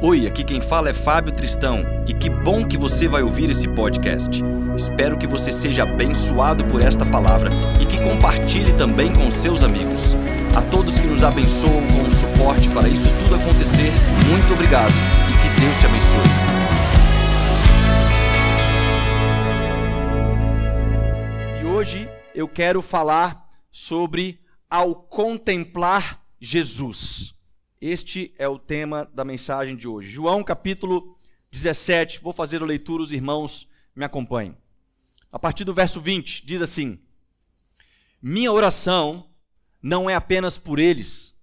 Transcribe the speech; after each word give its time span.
Oi, 0.00 0.28
aqui 0.28 0.44
quem 0.44 0.60
fala 0.60 0.90
é 0.90 0.92
Fábio 0.92 1.32
Tristão 1.32 1.82
e 2.06 2.14
que 2.14 2.30
bom 2.30 2.64
que 2.64 2.78
você 2.78 3.08
vai 3.08 3.20
ouvir 3.20 3.50
esse 3.50 3.66
podcast. 3.66 4.40
Espero 4.76 5.18
que 5.18 5.26
você 5.26 5.50
seja 5.50 5.82
abençoado 5.82 6.64
por 6.66 6.80
esta 6.84 7.04
palavra 7.04 7.50
e 7.82 7.84
que 7.84 8.00
compartilhe 8.00 8.72
também 8.74 9.12
com 9.12 9.28
seus 9.28 9.64
amigos. 9.64 10.14
A 10.56 10.62
todos 10.62 11.00
que 11.00 11.06
nos 11.08 11.24
abençoam 11.24 11.84
com 11.88 12.02
o 12.04 12.10
suporte 12.12 12.68
para 12.68 12.88
isso 12.88 13.08
tudo 13.24 13.34
acontecer, 13.34 13.90
muito 14.28 14.52
obrigado 14.52 14.92
e 14.92 15.32
que 15.42 15.60
Deus 15.60 15.76
te 15.80 15.86
abençoe. 15.86 16.28
E 21.60 21.64
hoje 21.66 22.08
eu 22.36 22.46
quero 22.46 22.80
falar 22.82 23.48
sobre 23.68 24.38
ao 24.70 24.94
contemplar 24.94 26.22
Jesus. 26.40 27.37
Este 27.80 28.34
é 28.36 28.48
o 28.48 28.58
tema 28.58 29.08
da 29.14 29.24
mensagem 29.24 29.76
de 29.76 29.86
hoje. 29.86 30.10
João 30.10 30.42
capítulo 30.42 31.16
17. 31.52 32.20
Vou 32.20 32.32
fazer 32.32 32.60
a 32.60 32.66
leitura, 32.66 33.04
os 33.04 33.12
irmãos 33.12 33.68
me 33.94 34.04
acompanhem. 34.04 34.56
A 35.30 35.38
partir 35.38 35.62
do 35.62 35.72
verso 35.72 36.00
20, 36.00 36.44
diz 36.44 36.60
assim: 36.60 36.98
Minha 38.20 38.50
oração 38.50 39.30
não 39.80 40.10
é 40.10 40.16
apenas 40.16 40.58
por 40.58 40.80
eles, 40.80 41.36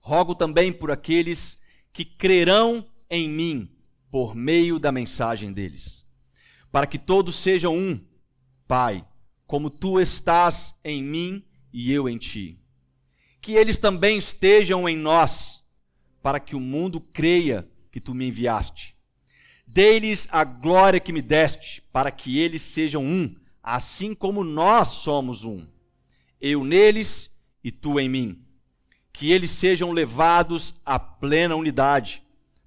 rogo 0.00 0.34
também 0.34 0.72
por 0.72 0.90
aqueles 0.90 1.56
que 1.92 2.04
crerão 2.04 2.84
em 3.08 3.28
mim 3.28 3.70
por 4.10 4.34
meio 4.34 4.80
da 4.80 4.90
mensagem 4.90 5.52
deles, 5.52 6.04
para 6.72 6.88
que 6.88 6.98
todos 6.98 7.36
sejam 7.36 7.76
um, 7.76 8.04
Pai, 8.66 9.06
como 9.46 9.70
tu 9.70 10.00
estás 10.00 10.74
em 10.82 11.04
mim 11.04 11.44
e 11.72 11.92
eu 11.92 12.08
em 12.08 12.18
ti. 12.18 12.58
Que 13.40 13.52
eles 13.52 13.78
também 13.78 14.18
estejam 14.18 14.88
em 14.88 14.96
nós 14.96 15.57
para 16.22 16.40
que 16.40 16.56
o 16.56 16.60
mundo 16.60 17.00
creia 17.00 17.68
que 17.90 18.00
tu 18.00 18.14
me 18.14 18.28
enviaste. 18.28 18.94
Dê-lhes 19.66 20.28
a 20.30 20.44
glória 20.44 21.00
que 21.00 21.12
me 21.12 21.20
deste, 21.20 21.82
para 21.92 22.10
que 22.10 22.38
eles 22.38 22.62
sejam 22.62 23.04
um, 23.04 23.34
assim 23.62 24.14
como 24.14 24.42
nós 24.42 24.88
somos 24.88 25.44
um. 25.44 25.66
Eu 26.40 26.64
neles 26.64 27.30
e 27.62 27.70
tu 27.70 28.00
em 28.00 28.08
mim. 28.08 28.42
Que 29.12 29.32
eles 29.32 29.50
sejam 29.50 29.92
levados 29.92 30.74
à 30.86 30.98
plena 30.98 31.56
unidade, 31.56 32.22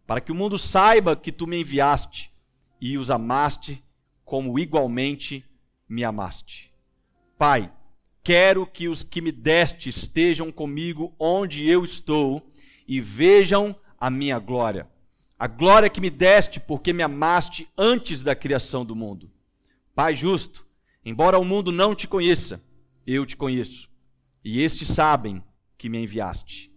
para 0.06 0.22
que 0.22 0.32
o 0.32 0.36
mundo 0.36 0.58
saiba 0.58 1.16
que 1.16 1.32
tu 1.32 1.48
me 1.48 1.62
enviaste 1.62 2.32
e 2.80 2.98
os 2.98 3.10
amaste 3.10 3.84
como 4.26 4.60
igualmente 4.60 5.46
me 5.88 6.04
amaste. 6.04 6.72
Pai, 7.38 7.72
quero 8.24 8.68
que 8.68 8.88
os 8.88 9.04
que 9.04 9.22
me 9.22 9.32
deste 9.32 9.90
estejam 9.90 10.52
comigo 10.52 11.16
onde 11.20 11.68
eu 11.68 11.84
estou 11.84 12.51
e 12.92 13.00
vejam 13.00 13.74
a 13.98 14.10
minha 14.10 14.38
glória. 14.38 14.86
A 15.40 15.48
glória 15.48 15.90
que 15.90 16.02
me 16.02 16.10
deste 16.10 16.60
porque 16.60 16.92
me 16.92 17.02
amaste 17.02 17.66
antes 17.78 18.22
da 18.22 18.36
criação 18.36 18.84
do 18.84 18.94
mundo. 18.94 19.32
Pai 19.96 20.14
justo, 20.14 20.68
embora 21.06 21.40
o 21.40 21.46
mundo 21.46 21.72
não 21.72 21.96
te 21.96 22.06
conheça, 22.06 22.62
eu 23.08 23.26
te 23.26 23.38
conheço. 23.38 23.90
E 24.44 24.62
estes 24.62 24.90
sabem 24.90 25.42
que 25.78 25.88
me 25.88 26.04
enviaste. 26.04 26.70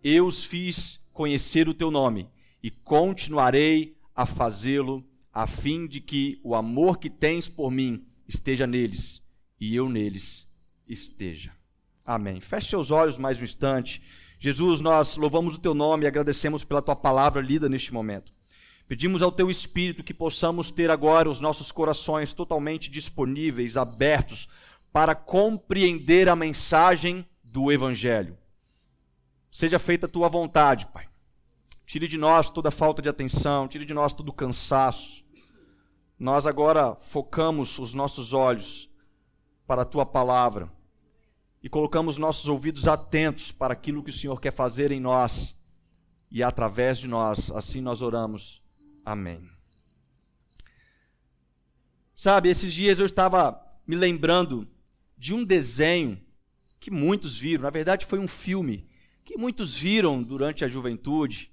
Eu 0.00 0.28
os 0.28 0.44
fiz 0.44 1.00
conhecer 1.12 1.68
o 1.68 1.74
teu 1.74 1.90
nome 1.90 2.30
e 2.62 2.70
continuarei 2.70 3.96
a 4.14 4.24
fazê-lo, 4.24 5.04
a 5.32 5.44
fim 5.48 5.88
de 5.88 6.00
que 6.00 6.40
o 6.44 6.54
amor 6.54 7.00
que 7.00 7.10
tens 7.10 7.48
por 7.48 7.72
mim 7.72 8.06
esteja 8.28 8.64
neles 8.64 9.24
e 9.60 9.74
eu 9.74 9.88
neles 9.88 10.48
esteja. 10.86 11.52
Amém. 12.04 12.40
Feche 12.40 12.68
seus 12.68 12.92
olhos 12.92 13.18
mais 13.18 13.40
um 13.40 13.44
instante. 13.44 14.00
Jesus, 14.40 14.80
nós 14.80 15.16
louvamos 15.16 15.56
o 15.56 15.60
teu 15.60 15.74
nome 15.74 16.04
e 16.04 16.06
agradecemos 16.06 16.62
pela 16.62 16.80
tua 16.80 16.94
palavra 16.94 17.40
lida 17.40 17.68
neste 17.68 17.92
momento. 17.92 18.32
Pedimos 18.86 19.20
ao 19.20 19.32
teu 19.32 19.50
Espírito 19.50 20.04
que 20.04 20.14
possamos 20.14 20.70
ter 20.70 20.90
agora 20.90 21.28
os 21.28 21.40
nossos 21.40 21.72
corações 21.72 22.32
totalmente 22.32 22.88
disponíveis, 22.88 23.76
abertos, 23.76 24.48
para 24.92 25.14
compreender 25.14 26.28
a 26.28 26.36
mensagem 26.36 27.26
do 27.42 27.72
Evangelho. 27.72 28.38
Seja 29.50 29.78
feita 29.78 30.06
a 30.06 30.08
tua 30.08 30.28
vontade, 30.28 30.86
Pai. 30.86 31.08
Tire 31.84 32.06
de 32.06 32.16
nós 32.16 32.48
toda 32.48 32.70
falta 32.70 33.02
de 33.02 33.08
atenção, 33.08 33.66
tire 33.66 33.84
de 33.84 33.92
nós 33.92 34.12
todo 34.12 34.32
cansaço. 34.32 35.24
Nós 36.18 36.46
agora 36.46 36.94
focamos 36.94 37.78
os 37.78 37.92
nossos 37.92 38.32
olhos 38.32 38.88
para 39.66 39.82
a 39.82 39.86
tua 39.86 40.06
palavra 40.06 40.77
e 41.62 41.68
colocamos 41.68 42.16
nossos 42.16 42.48
ouvidos 42.48 42.86
atentos 42.86 43.50
para 43.50 43.72
aquilo 43.72 44.02
que 44.02 44.10
o 44.10 44.12
Senhor 44.12 44.40
quer 44.40 44.52
fazer 44.52 44.92
em 44.92 45.00
nós 45.00 45.54
e 46.30 46.42
através 46.42 46.98
de 46.98 47.08
nós. 47.08 47.50
Assim 47.50 47.80
nós 47.80 48.02
oramos. 48.02 48.62
Amém. 49.04 49.48
Sabe, 52.14 52.48
esses 52.48 52.72
dias 52.72 52.98
eu 52.98 53.06
estava 53.06 53.60
me 53.86 53.96
lembrando 53.96 54.68
de 55.16 55.34
um 55.34 55.44
desenho 55.44 56.20
que 56.80 56.90
muitos 56.90 57.36
viram, 57.36 57.62
na 57.62 57.70
verdade 57.70 58.06
foi 58.06 58.18
um 58.18 58.28
filme 58.28 58.88
que 59.24 59.36
muitos 59.36 59.76
viram 59.76 60.22
durante 60.22 60.64
a 60.64 60.68
juventude, 60.68 61.52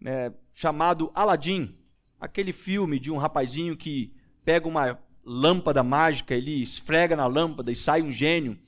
né, 0.00 0.32
chamado 0.52 1.10
Aladdin, 1.14 1.76
aquele 2.20 2.52
filme 2.52 3.00
de 3.00 3.10
um 3.10 3.16
rapazinho 3.16 3.76
que 3.76 4.14
pega 4.44 4.68
uma 4.68 4.98
lâmpada 5.24 5.82
mágica, 5.82 6.34
ele 6.34 6.62
esfrega 6.62 7.16
na 7.16 7.26
lâmpada 7.26 7.70
e 7.72 7.74
sai 7.74 8.02
um 8.02 8.12
gênio 8.12 8.58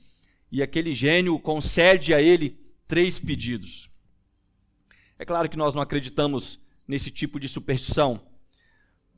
e 0.54 0.62
aquele 0.62 0.92
gênio 0.92 1.36
concede 1.36 2.14
a 2.14 2.22
ele 2.22 2.56
três 2.86 3.18
pedidos. 3.18 3.90
É 5.18 5.24
claro 5.24 5.48
que 5.48 5.56
nós 5.56 5.74
não 5.74 5.82
acreditamos 5.82 6.60
nesse 6.86 7.10
tipo 7.10 7.40
de 7.40 7.48
superstição, 7.48 8.24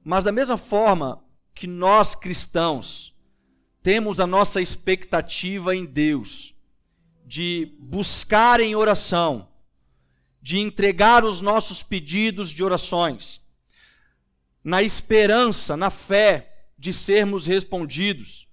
mas 0.02 0.24
da 0.24 0.32
mesma 0.32 0.56
forma 0.56 1.22
que 1.54 1.66
nós 1.66 2.14
cristãos 2.14 3.14
temos 3.82 4.18
a 4.18 4.26
nossa 4.26 4.62
expectativa 4.62 5.76
em 5.76 5.84
Deus 5.84 6.54
de 7.26 7.76
buscar 7.80 8.58
em 8.58 8.74
oração, 8.74 9.46
de 10.40 10.58
entregar 10.58 11.22
os 11.22 11.42
nossos 11.42 11.82
pedidos 11.82 12.48
de 12.48 12.64
orações, 12.64 13.42
na 14.64 14.82
esperança, 14.82 15.76
na 15.76 15.90
fé 15.90 16.70
de 16.78 16.94
sermos 16.94 17.46
respondidos 17.46 18.45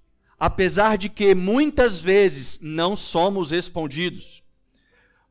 apesar 0.46 0.98
de 0.98 1.08
que 1.08 1.34
muitas 1.34 2.02
vezes 2.02 2.60
não 2.62 2.98
somos 2.98 3.52
respondidos. 3.52 4.44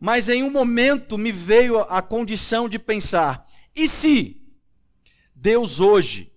Mas 0.00 0.30
em 0.30 0.42
um 0.42 0.50
momento 0.50 1.18
me 1.18 1.30
veio 1.30 1.80
a 1.80 2.00
condição 2.00 2.66
de 2.66 2.78
pensar: 2.78 3.46
e 3.76 3.86
se 3.86 4.40
Deus 5.34 5.80
hoje 5.80 6.32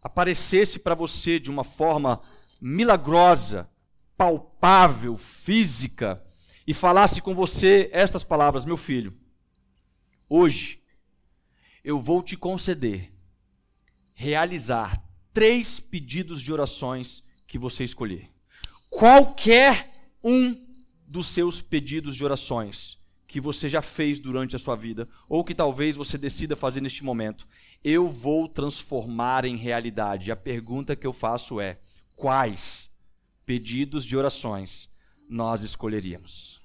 aparecesse 0.00 0.78
para 0.78 0.94
você 0.94 1.38
de 1.38 1.50
uma 1.50 1.62
forma 1.62 2.18
milagrosa, 2.58 3.68
palpável, 4.16 5.18
física, 5.18 6.24
e 6.66 6.72
falasse 6.72 7.20
com 7.20 7.34
você 7.34 7.90
estas 7.92 8.24
palavras: 8.24 8.64
meu 8.64 8.78
filho, 8.78 9.14
hoje 10.26 10.82
eu 11.84 12.00
vou 12.00 12.22
te 12.22 12.34
conceder 12.34 13.12
realizar 14.14 15.04
três 15.34 15.78
pedidos 15.78 16.40
de 16.40 16.50
orações 16.50 17.25
que 17.46 17.58
você 17.58 17.84
escolher. 17.84 18.30
Qualquer 18.90 20.10
um 20.22 20.66
dos 21.06 21.28
seus 21.28 21.62
pedidos 21.62 22.16
de 22.16 22.24
orações 22.24 22.98
que 23.26 23.40
você 23.40 23.68
já 23.68 23.82
fez 23.82 24.20
durante 24.20 24.54
a 24.54 24.58
sua 24.58 24.76
vida, 24.76 25.08
ou 25.28 25.44
que 25.44 25.54
talvez 25.54 25.96
você 25.96 26.16
decida 26.16 26.54
fazer 26.54 26.80
neste 26.80 27.04
momento, 27.04 27.46
eu 27.82 28.08
vou 28.08 28.48
transformar 28.48 29.44
em 29.44 29.56
realidade. 29.56 30.30
A 30.30 30.36
pergunta 30.36 30.96
que 30.96 31.06
eu 31.06 31.12
faço 31.12 31.60
é: 31.60 31.78
quais 32.14 32.90
pedidos 33.44 34.04
de 34.04 34.16
orações 34.16 34.88
nós 35.28 35.62
escolheríamos? 35.62 36.60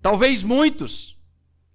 Talvez 0.00 0.44
muitos 0.44 1.16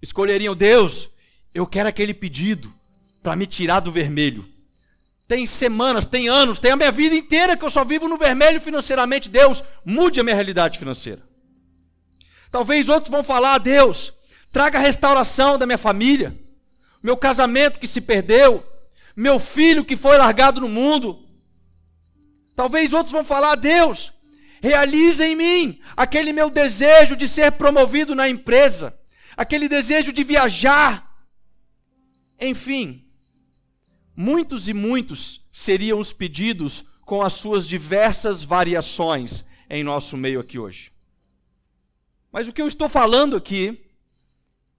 escolheriam, 0.01 0.55
Deus, 0.55 1.09
eu 1.53 1.67
quero 1.67 1.89
aquele 1.89 2.13
pedido 2.13 2.73
para 3.21 3.35
me 3.35 3.45
tirar 3.45 3.81
do 3.81 3.91
vermelho 3.91 4.50
tem 5.31 5.45
semanas, 5.45 6.05
tem 6.05 6.27
anos, 6.27 6.59
tem 6.59 6.71
a 6.71 6.75
minha 6.75 6.91
vida 6.91 7.15
inteira 7.15 7.55
que 7.55 7.63
eu 7.63 7.69
só 7.69 7.85
vivo 7.85 8.05
no 8.05 8.17
vermelho 8.17 8.59
financeiramente. 8.59 9.29
Deus, 9.29 9.63
mude 9.85 10.19
a 10.19 10.23
minha 10.25 10.35
realidade 10.35 10.77
financeira. 10.77 11.21
Talvez 12.51 12.89
outros 12.89 13.09
vão 13.09 13.23
falar: 13.23 13.57
Deus, 13.59 14.13
traga 14.51 14.77
a 14.77 14.81
restauração 14.81 15.57
da 15.57 15.65
minha 15.65 15.77
família, 15.77 16.37
meu 17.01 17.15
casamento 17.15 17.79
que 17.79 17.87
se 17.87 18.01
perdeu, 18.01 18.61
meu 19.15 19.39
filho 19.39 19.85
que 19.85 19.95
foi 19.95 20.17
largado 20.17 20.59
no 20.59 20.67
mundo. 20.67 21.25
Talvez 22.53 22.91
outros 22.91 23.13
vão 23.13 23.23
falar: 23.23 23.55
Deus, 23.55 24.11
realize 24.61 25.23
em 25.23 25.33
mim 25.33 25.79
aquele 25.95 26.33
meu 26.33 26.49
desejo 26.49 27.15
de 27.15 27.25
ser 27.25 27.53
promovido 27.53 28.13
na 28.13 28.27
empresa, 28.27 28.99
aquele 29.37 29.69
desejo 29.69 30.11
de 30.11 30.25
viajar. 30.25 31.09
Enfim, 32.37 33.09
Muitos 34.15 34.67
e 34.67 34.73
muitos 34.73 35.47
seriam 35.51 35.99
os 35.99 36.11
pedidos 36.11 36.83
com 37.05 37.21
as 37.21 37.33
suas 37.33 37.67
diversas 37.67 38.43
variações 38.43 39.45
em 39.69 39.83
nosso 39.83 40.17
meio 40.17 40.39
aqui 40.39 40.59
hoje. 40.59 40.91
Mas 42.31 42.47
o 42.47 42.53
que 42.53 42.61
eu 42.61 42.67
estou 42.67 42.87
falando 42.87 43.35
aqui 43.35 43.91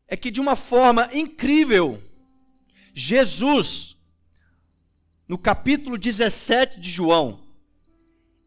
é 0.09 0.17
que 0.17 0.31
de 0.31 0.41
uma 0.41 0.57
forma 0.57 1.09
incrível, 1.13 2.03
Jesus, 2.95 3.97
no 5.27 5.39
capítulo 5.39 5.97
17 5.97 6.81
de 6.81 6.91
João, 6.91 7.43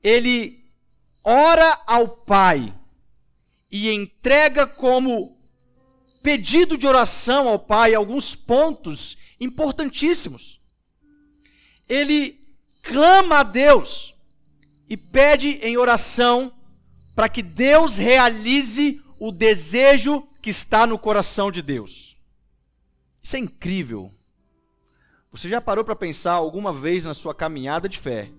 ele 0.04 0.64
ora 1.24 1.82
ao 1.88 2.08
Pai 2.08 2.74
e 3.72 3.90
entrega 3.92 4.68
como 4.68 5.36
pedido 6.22 6.78
de 6.78 6.88
oração 6.88 7.48
ao 7.48 7.60
Pai 7.60 7.94
alguns 7.94 8.36
pontos 8.36 9.18
importantíssimos. 9.40 10.62
Ele 11.88 12.40
clama 12.82 13.40
a 13.40 13.44
Deus 13.44 14.16
e 14.90 14.96
pede 14.96 15.60
em 15.64 15.78
oração 15.78 16.54
para 17.16 17.30
que 17.30 17.42
Deus 17.42 17.98
realize 17.98 19.02
o 19.20 19.32
desejo 19.32 20.28
que 20.42 20.50
está 20.50 20.86
no 20.86 21.00
coração 21.00 21.52
de 21.52 21.62
Deus. 21.62 22.18
Isso 23.24 23.36
é 23.36 23.40
incrível. 23.40 24.14
Você 25.32 25.50
já 25.50 25.60
parou 25.60 25.84
para 25.84 25.96
pensar 25.96 26.34
alguma 26.34 26.72
vez 26.72 27.06
na 27.06 27.14
sua 27.14 27.34
caminhada 27.34 27.90
de 27.90 27.98
fé 27.98 28.32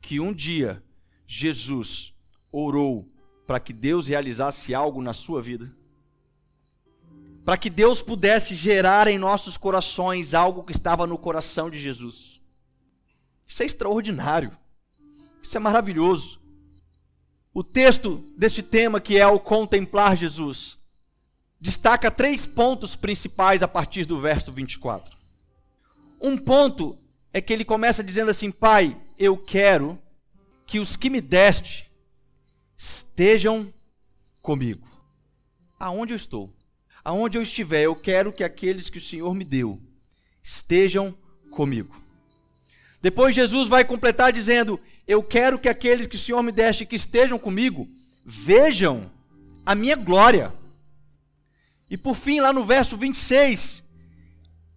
que 0.00 0.18
um 0.18 0.32
dia 0.32 0.82
Jesus 1.26 2.14
orou 2.50 3.08
para 3.46 3.60
que 3.60 3.72
Deus 3.72 4.08
realizasse 4.08 4.74
algo 4.74 5.02
na 5.02 5.12
sua 5.12 5.42
vida? 5.42 5.70
Para 7.44 7.56
que 7.56 7.68
Deus 7.68 8.00
pudesse 8.00 8.54
gerar 8.54 9.08
em 9.08 9.18
nossos 9.18 9.56
corações 9.56 10.34
algo 10.34 10.62
que 10.62 10.72
estava 10.72 11.06
no 11.06 11.18
coração 11.18 11.68
de 11.68 11.78
Jesus. 11.78 12.39
Isso 13.50 13.64
é 13.64 13.66
extraordinário. 13.66 14.56
Isso 15.42 15.56
é 15.56 15.60
maravilhoso. 15.60 16.40
O 17.52 17.64
texto 17.64 18.24
deste 18.38 18.62
tema, 18.62 19.00
que 19.00 19.18
é 19.18 19.26
o 19.26 19.40
contemplar 19.40 20.16
Jesus, 20.16 20.78
destaca 21.60 22.12
três 22.12 22.46
pontos 22.46 22.94
principais 22.94 23.60
a 23.60 23.66
partir 23.66 24.04
do 24.04 24.20
verso 24.20 24.52
24. 24.52 25.18
Um 26.20 26.38
ponto 26.38 26.96
é 27.32 27.40
que 27.40 27.52
ele 27.52 27.64
começa 27.64 28.04
dizendo 28.04 28.30
assim: 28.30 28.52
Pai, 28.52 28.96
eu 29.18 29.36
quero 29.36 30.00
que 30.64 30.78
os 30.78 30.94
que 30.94 31.10
me 31.10 31.20
deste 31.20 31.90
estejam 32.76 33.74
comigo. 34.40 34.86
Aonde 35.76 36.12
eu 36.12 36.16
estou? 36.16 36.56
Aonde 37.02 37.36
eu 37.36 37.42
estiver, 37.42 37.82
eu 37.82 37.96
quero 37.96 38.32
que 38.32 38.44
aqueles 38.44 38.88
que 38.88 38.98
o 38.98 39.02
Senhor 39.02 39.34
me 39.34 39.44
deu 39.44 39.82
estejam 40.40 41.12
comigo. 41.50 42.09
Depois 43.00 43.34
Jesus 43.34 43.68
vai 43.68 43.84
completar 43.84 44.32
dizendo: 44.32 44.78
Eu 45.06 45.22
quero 45.22 45.58
que 45.58 45.68
aqueles 45.68 46.06
que 46.06 46.16
o 46.16 46.18
Senhor 46.18 46.42
me 46.42 46.52
deste 46.52 46.84
que 46.84 46.96
estejam 46.96 47.38
comigo 47.38 47.88
vejam 48.24 49.10
a 49.64 49.74
minha 49.74 49.96
glória. 49.96 50.52
E 51.88 51.96
por 51.96 52.14
fim, 52.14 52.40
lá 52.40 52.52
no 52.52 52.64
verso 52.64 52.96
26, 52.96 53.82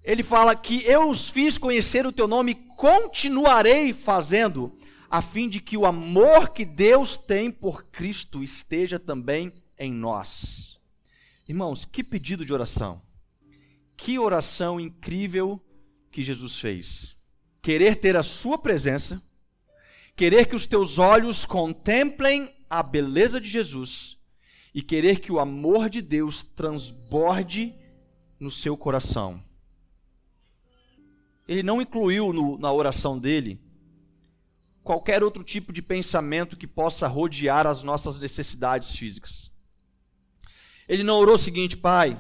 ele 0.04 0.24
fala 0.24 0.56
que 0.56 0.84
eu 0.86 1.10
os 1.10 1.30
fiz 1.30 1.58
conhecer 1.58 2.08
o 2.08 2.12
teu 2.12 2.28
nome 2.28 2.56
continuarei 2.76 3.94
fazendo, 3.94 4.76
a 5.10 5.22
fim 5.22 5.48
de 5.48 5.60
que 5.62 5.78
o 5.78 5.86
amor 5.86 6.50
que 6.50 6.66
Deus 6.66 7.18
tem 7.18 7.52
por 7.52 7.86
Cristo 7.86 8.44
esteja 8.44 8.98
também 8.98 9.54
em 9.78 9.94
nós. 9.94 10.80
Irmãos, 11.48 11.86
que 11.86 12.04
pedido 12.04 12.46
de 12.46 12.54
oração. 12.54 13.02
Que 13.96 14.18
oração 14.18 14.80
incrível 14.80 15.62
que 16.10 16.24
Jesus 16.24 16.58
fez 16.58 17.13
querer 17.64 17.96
ter 17.96 18.18
a 18.18 18.22
sua 18.22 18.58
presença, 18.58 19.24
querer 20.18 20.46
que 20.48 20.56
os 20.56 20.68
teus 20.68 21.00
olhos 21.00 21.46
contemplem 21.46 22.54
a 22.70 22.84
beleza 22.84 23.40
de 23.40 23.50
Jesus 23.50 24.20
e 24.74 24.82
querer 24.82 25.20
que 25.20 25.32
o 25.32 25.40
amor 25.40 25.90
de 25.90 26.02
Deus 26.02 26.44
transborde 26.44 27.74
no 28.38 28.52
seu 28.52 28.76
coração. 28.76 29.42
Ele 31.48 31.64
não 31.64 31.82
incluiu 31.82 32.34
no, 32.34 32.58
na 32.58 32.72
oração 32.72 33.18
dele 33.18 33.62
qualquer 34.84 35.24
outro 35.24 35.42
tipo 35.42 35.72
de 35.72 35.82
pensamento 35.82 36.58
que 36.58 36.68
possa 36.68 37.08
rodear 37.08 37.66
as 37.66 37.82
nossas 37.82 38.20
necessidades 38.20 38.94
físicas. 38.94 39.50
Ele 40.86 41.04
não 41.04 41.18
orou 41.18 41.36
o 41.36 41.40
seguinte, 41.40 41.78
Pai, 41.78 42.20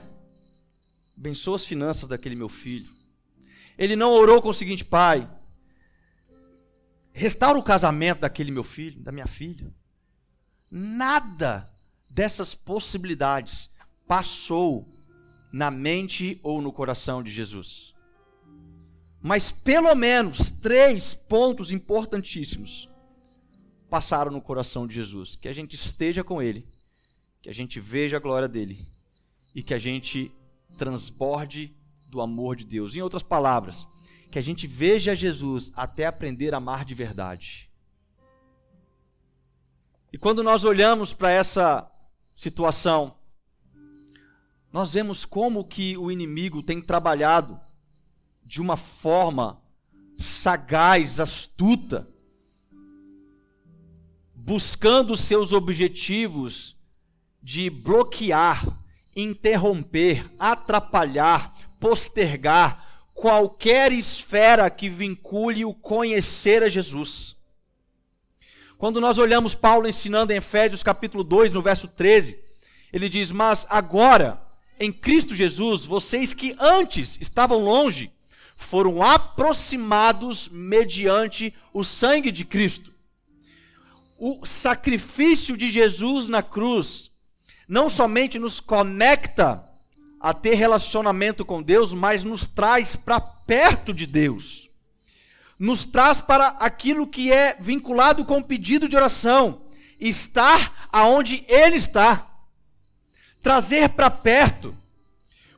abençoa 1.17 1.57
as 1.57 1.65
finanças 1.65 2.07
daquele 2.07 2.35
meu 2.35 2.47
filho. 2.47 2.92
Ele 3.77 3.95
não 3.95 4.11
orou 4.11 4.41
com 4.41 4.49
o 4.49 4.53
seguinte: 4.53 4.83
Pai, 4.83 5.29
restaura 7.11 7.57
o 7.57 7.63
casamento 7.63 8.21
daquele 8.21 8.51
meu 8.51 8.63
filho, 8.63 9.01
da 9.01 9.11
minha 9.11 9.27
filha. 9.27 9.73
Nada 10.69 11.71
dessas 12.09 12.55
possibilidades 12.55 13.69
passou 14.07 14.91
na 15.51 15.69
mente 15.69 16.39
ou 16.43 16.61
no 16.61 16.73
coração 16.73 17.21
de 17.21 17.31
Jesus. 17.31 17.93
Mas 19.21 19.51
pelo 19.51 19.95
menos 19.95 20.51
três 20.51 21.13
pontos 21.13 21.71
importantíssimos 21.71 22.89
passaram 23.89 24.31
no 24.31 24.41
coração 24.41 24.85
de 24.85 24.95
Jesus: 24.95 25.35
que 25.35 25.47
a 25.47 25.53
gente 25.53 25.75
esteja 25.75 26.23
com 26.23 26.41
Ele, 26.41 26.67
que 27.41 27.49
a 27.49 27.53
gente 27.53 27.79
veja 27.79 28.17
a 28.17 28.19
glória 28.19 28.47
dele 28.47 28.87
e 29.55 29.61
que 29.61 29.73
a 29.73 29.79
gente 29.79 30.31
transborde 30.77 31.75
do 32.13 32.21
amor 32.21 32.55
de 32.55 32.63
Deus. 32.63 32.95
Em 32.95 33.01
outras 33.01 33.23
palavras, 33.23 33.87
que 34.31 34.37
a 34.37 34.41
gente 34.41 34.67
veja 34.67 35.15
Jesus 35.15 35.71
até 35.75 36.05
aprender 36.05 36.53
a 36.53 36.57
amar 36.57 36.85
de 36.85 36.93
verdade. 36.93 37.71
E 40.11 40.17
quando 40.17 40.43
nós 40.43 40.63
olhamos 40.63 41.11
para 41.11 41.31
essa 41.31 41.91
situação, 42.35 43.15
nós 44.71 44.93
vemos 44.93 45.25
como 45.25 45.65
que 45.65 45.97
o 45.97 46.11
inimigo 46.11 46.61
tem 46.61 46.79
trabalhado 46.79 47.59
de 48.45 48.61
uma 48.61 48.77
forma 48.77 49.59
sagaz, 50.15 51.19
astuta, 51.19 52.07
buscando 54.35 55.17
seus 55.17 55.51
objetivos 55.51 56.77
de 57.41 57.71
bloquear, 57.71 58.63
interromper, 59.15 60.31
atrapalhar, 60.37 61.53
postergar 61.83 63.09
qualquer 63.13 63.91
esfera 63.91 64.69
que 64.69 64.87
vincule 64.87 65.65
o 65.65 65.73
conhecer 65.73 66.63
a 66.63 66.69
Jesus. 66.69 67.35
Quando 68.77 69.01
nós 69.01 69.17
olhamos 69.17 69.53
Paulo 69.53 69.85
ensinando 69.85 70.31
em 70.31 70.37
Efésios 70.37 70.81
capítulo 70.81 71.25
2, 71.25 71.51
no 71.51 71.61
verso 71.61 71.89
13, 71.89 72.39
ele 72.93 73.09
diz: 73.09 73.33
Mas 73.33 73.67
agora, 73.69 74.41
em 74.79 74.93
Cristo 74.93 75.35
Jesus, 75.35 75.85
vocês 75.85 76.33
que 76.33 76.55
antes 76.57 77.19
estavam 77.19 77.59
longe, 77.59 78.13
foram 78.55 79.03
aproximados 79.03 80.47
mediante 80.47 81.53
o 81.73 81.83
sangue 81.83 82.31
de 82.31 82.45
Cristo. 82.45 82.93
O 84.17 84.45
sacrifício 84.45 85.57
de 85.57 85.69
Jesus 85.69 86.29
na 86.29 86.41
cruz 86.41 87.11
não 87.67 87.89
somente 87.89 88.39
nos 88.39 88.61
conecta 88.61 89.72
a 90.23 90.33
ter 90.33 90.53
relacionamento 90.53 91.43
com 91.43 91.61
Deus, 91.61 91.93
mas 91.93 92.23
nos 92.23 92.47
traz 92.47 92.95
para 92.95 93.19
perto 93.19 93.93
de 93.93 94.07
Deus. 94.07 94.69
Nos 95.59 95.85
traz 95.85 96.21
para 96.21 96.47
aquilo 96.61 97.05
que 97.05 97.29
é 97.29 97.57
vinculado 97.59 98.23
com 98.23 98.37
o 98.37 98.43
pedido 98.43 98.87
de 98.87 98.95
oração, 98.95 99.63
estar 99.99 100.87
aonde 100.93 101.43
Ele 101.49 101.75
está. 101.75 102.25
Trazer 103.41 103.89
para 103.89 104.09
perto. 104.09 104.73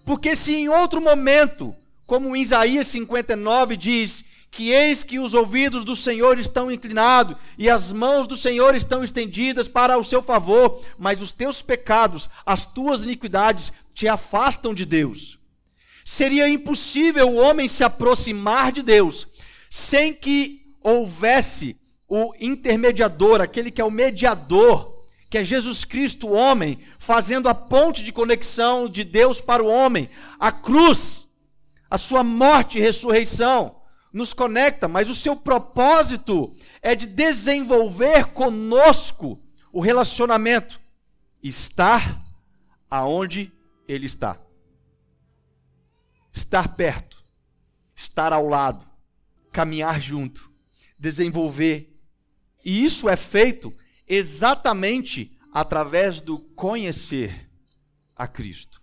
Porque 0.04 0.36
se 0.36 0.56
em 0.56 0.68
outro 0.68 1.00
momento, 1.00 1.76
como 2.08 2.36
Isaías 2.36 2.88
59 2.88 3.78
diz, 3.78 4.26
que 4.56 4.72
eis 4.72 5.04
que 5.04 5.20
os 5.20 5.34
ouvidos 5.34 5.84
do 5.84 5.98
Senhor 5.98 6.40
estão 6.40 6.72
inclinados 6.72 7.36
e 7.58 7.70
as 7.70 7.92
mãos 7.92 8.26
do 8.26 8.38
Senhor 8.38 8.74
estão 8.74 9.04
estendidas 9.04 9.68
para 9.68 9.98
o 9.98 10.04
seu 10.04 10.24
favor, 10.24 10.82
mas 10.98 11.22
os 11.22 11.34
teus 11.34 11.62
pecados, 11.62 12.30
as 12.46 12.66
tuas 12.66 13.04
iniquidades 13.04 13.74
te 13.94 14.08
afastam 14.08 14.74
de 14.74 14.86
Deus. 14.86 15.38
Seria 16.06 16.48
impossível 16.48 17.28
o 17.28 17.36
homem 17.36 17.68
se 17.68 17.84
aproximar 17.84 18.72
de 18.72 18.82
Deus 18.82 19.28
sem 19.70 20.14
que 20.14 20.62
houvesse 20.82 21.78
o 22.08 22.32
intermediador, 22.40 23.42
aquele 23.42 23.70
que 23.70 23.82
é 23.82 23.86
o 23.86 23.92
mediador, 23.92 25.04
que 25.30 25.38
é 25.38 25.44
Jesus 25.44 25.84
Cristo, 25.84 26.28
o 26.28 26.34
homem, 26.34 26.80
fazendo 26.98 27.50
a 27.50 27.54
ponte 27.54 28.02
de 28.02 28.14
conexão 28.14 28.88
de 28.88 29.04
Deus 29.04 29.42
para 29.42 29.62
o 29.62 29.68
homem, 29.68 30.10
a 30.40 30.50
cruz, 30.50 31.28
a 31.90 31.98
sua 31.98 32.24
morte 32.24 32.78
e 32.78 32.82
ressurreição 32.82 33.84
nos 34.16 34.34
conecta, 34.34 34.88
mas 34.88 35.10
o 35.10 35.14
seu 35.14 35.36
propósito 35.36 36.56
é 36.82 36.96
de 36.96 37.06
desenvolver 37.06 38.28
conosco 38.28 39.44
o 39.74 39.82
relacionamento, 39.82 40.80
estar 41.44 42.24
aonde 42.90 43.52
ele 43.86 44.06
está. 44.06 44.40
Estar 46.32 46.78
perto, 46.78 47.22
estar 47.94 48.32
ao 48.32 48.48
lado, 48.48 48.90
caminhar 49.52 50.00
junto, 50.00 50.50
desenvolver. 50.98 51.94
E 52.64 52.86
isso 52.86 53.10
é 53.10 53.18
feito 53.18 53.76
exatamente 54.08 55.38
através 55.52 56.22
do 56.22 56.40
conhecer 56.40 57.52
a 58.16 58.28
Cristo. 58.30 58.82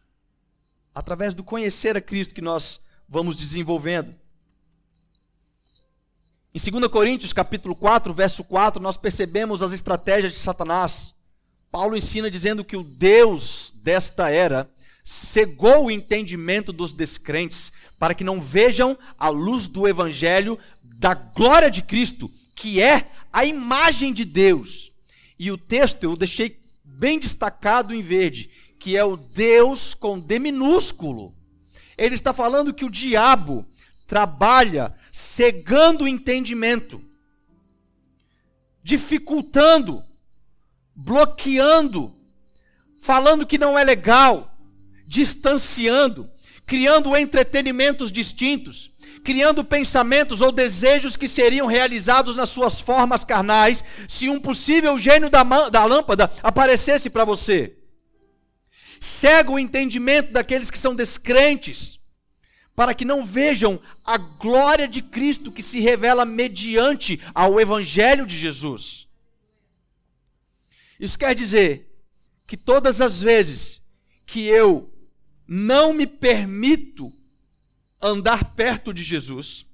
através 0.95 1.35
do 1.35 1.43
conhecer 1.43 1.97
a 1.97 2.03
Cristo 2.03 2.35
que 2.35 2.43
nós 2.43 2.79
vamos 3.09 3.35
desenvolvendo. 3.35 4.15
Em 6.54 6.71
2 6.71 6.87
Coríntios, 6.88 7.32
capítulo 7.32 7.75
4, 7.75 8.12
verso 8.12 8.44
4, 8.44 8.82
nós 8.82 8.99
percebemos 8.99 9.62
as 9.62 9.73
estratégias 9.73 10.35
de 10.35 10.38
Satanás. 10.38 11.14
Paulo 11.71 11.97
ensina 11.97 12.30
dizendo 12.30 12.62
que 12.62 12.76
o 12.76 12.82
Deus 12.82 13.73
desta 13.76 14.28
era 14.28 14.71
cegou 15.02 15.87
o 15.87 15.90
entendimento 15.90 16.71
dos 16.71 16.92
descrentes 16.92 17.73
para 17.99 18.12
que 18.12 18.23
não 18.23 18.38
vejam 18.38 18.99
a 19.18 19.30
luz 19.30 19.66
do 19.66 19.88
evangelho 19.88 20.59
da 20.82 21.14
glória 21.14 21.71
de 21.71 21.80
Cristo, 21.80 22.30
que 22.54 22.82
é 22.82 23.11
a 23.32 23.47
imagem 23.47 24.12
de 24.12 24.26
Deus. 24.26 24.92
E 25.38 25.50
o 25.50 25.56
texto 25.56 26.04
eu 26.04 26.14
deixei 26.16 26.61
bem 26.85 27.18
destacado 27.18 27.94
em 27.94 28.02
verde, 28.02 28.50
que 28.78 28.94
é 28.94 29.02
o 29.02 29.16
Deus 29.16 29.94
com 29.94 30.21
D 30.21 30.38
minúsculo. 30.38 31.35
Ele 31.97 32.14
está 32.14 32.35
falando 32.35 32.75
que 32.75 32.85
o 32.85 32.90
diabo 32.90 33.66
trabalha 34.12 34.95
cegando 35.11 36.04
o 36.04 36.07
entendimento, 36.07 37.02
dificultando, 38.83 40.04
bloqueando, 40.95 42.14
falando 43.00 43.47
que 43.47 43.57
não 43.57 43.78
é 43.78 43.83
legal, 43.83 44.54
distanciando, 45.07 46.31
criando 46.66 47.16
entretenimentos 47.16 48.12
distintos, 48.12 48.90
criando 49.25 49.64
pensamentos 49.64 50.42
ou 50.42 50.52
desejos 50.52 51.16
que 51.16 51.26
seriam 51.26 51.66
realizados 51.66 52.37
nas 52.37 52.50
suas 52.50 52.83
formas 52.83 53.25
carnais, 53.25 53.83
se 54.07 54.28
um 54.28 54.38
possível 54.38 54.99
gênio 54.99 55.31
da, 55.31 55.42
da 55.71 55.87
lâmpada 55.87 56.31
aparecesse 56.42 57.09
para 57.09 57.25
você. 57.25 57.78
Cega 59.00 59.50
o 59.50 59.59
entendimento 59.59 60.35
daqueles 60.35 60.71
que 60.71 60.78
são 60.78 60.95
descrentes, 60.95 62.01
para 62.75 62.95
que 62.95 63.05
não 63.05 63.25
vejam 63.25 63.81
a 64.05 64.17
glória 64.17 64.88
de 64.88 65.02
Cristo 65.02 65.52
que 65.52 65.62
se 65.62 65.81
revela 65.81 66.25
mediante 66.25 67.21
ao 67.35 67.61
Evangelho 67.61 68.26
de 68.26 68.37
Jesus. 68.37 69.09
Isso 70.99 71.19
quer 71.19 71.35
dizer 71.35 71.93
que 72.47 72.57
todas 72.57 73.00
as 73.00 73.21
vezes 73.21 73.83
que 74.25 74.47
eu 74.47 74.91
não 75.47 75.93
me 75.93 76.07
permito 76.07 77.12
andar 78.00 78.55
perto 78.55 78.93
de 78.93 79.02
Jesus, 79.02 79.67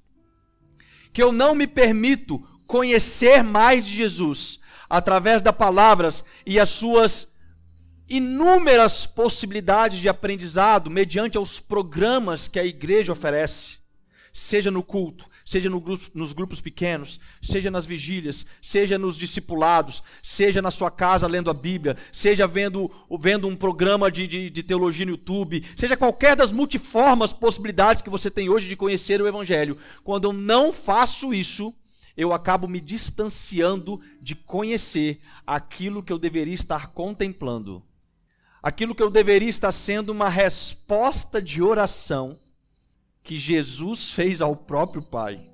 que 1.12 1.22
eu 1.22 1.32
não 1.32 1.54
me 1.54 1.66
permito 1.66 2.38
conhecer 2.66 3.42
mais 3.42 3.86
de 3.86 3.94
Jesus 3.94 4.58
através 4.88 5.40
das 5.40 5.56
palavras 5.56 6.24
e 6.44 6.58
as 6.58 6.68
suas 6.68 7.28
inúmeras 8.08 9.06
possibilidades 9.06 9.98
de 9.98 10.08
aprendizado 10.08 10.90
mediante 10.90 11.36
aos 11.36 11.60
programas 11.60 12.48
que 12.48 12.58
a 12.58 12.64
igreja 12.64 13.12
oferece, 13.12 13.78
seja 14.32 14.70
no 14.70 14.82
culto, 14.82 15.26
seja 15.44 15.68
no 15.68 15.82
nos 16.14 16.32
grupos 16.32 16.60
pequenos, 16.60 17.18
seja 17.42 17.70
nas 17.70 17.86
vigílias, 17.86 18.46
seja 18.62 18.98
nos 18.98 19.16
discipulados, 19.16 20.02
seja 20.22 20.62
na 20.62 20.70
sua 20.70 20.90
casa 20.90 21.26
lendo 21.26 21.50
a 21.50 21.54
Bíblia, 21.54 21.96
seja 22.12 22.46
vendo, 22.46 22.90
vendo 23.18 23.48
um 23.48 23.56
programa 23.56 24.10
de, 24.10 24.26
de, 24.26 24.50
de 24.50 24.62
teologia 24.62 25.06
no 25.06 25.12
YouTube, 25.12 25.64
seja 25.76 25.96
qualquer 25.96 26.36
das 26.36 26.52
multiformas 26.52 27.32
possibilidades 27.32 28.02
que 28.02 28.10
você 28.10 28.30
tem 28.30 28.48
hoje 28.48 28.68
de 28.68 28.76
conhecer 28.76 29.20
o 29.20 29.26
Evangelho. 29.26 29.78
Quando 30.04 30.28
eu 30.28 30.32
não 30.32 30.72
faço 30.72 31.32
isso, 31.32 31.74
eu 32.16 32.32
acabo 32.32 32.68
me 32.68 32.80
distanciando 32.80 34.00
de 34.20 34.34
conhecer 34.34 35.20
aquilo 35.46 36.02
que 36.02 36.12
eu 36.12 36.18
deveria 36.18 36.54
estar 36.54 36.88
contemplando 36.88 37.87
aquilo 38.62 38.94
que 38.94 39.02
eu 39.02 39.10
deveria 39.10 39.48
estar 39.48 39.72
sendo 39.72 40.10
uma 40.10 40.28
resposta 40.28 41.40
de 41.40 41.62
oração 41.62 42.38
que 43.22 43.36
Jesus 43.36 44.10
fez 44.10 44.40
ao 44.40 44.56
próprio 44.56 45.02
Pai. 45.02 45.48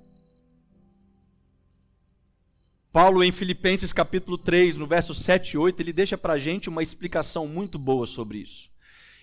Paulo, 2.93 3.25
em 3.25 3.33
Filipenses 3.33 3.93
capítulo 3.93 4.39
3, 4.39 4.77
no 4.77 4.87
verso 4.87 5.13
7 5.13 5.51
e 5.51 5.59
8, 5.59 5.81
ele 5.81 5.93
deixa 5.93 6.17
para 6.17 6.35
a 6.35 6.39
gente 6.39 6.69
uma 6.69 6.83
explicação 6.83 7.49
muito 7.49 7.77
boa 7.77 8.07
sobre 8.07 8.39
isso. 8.39 8.71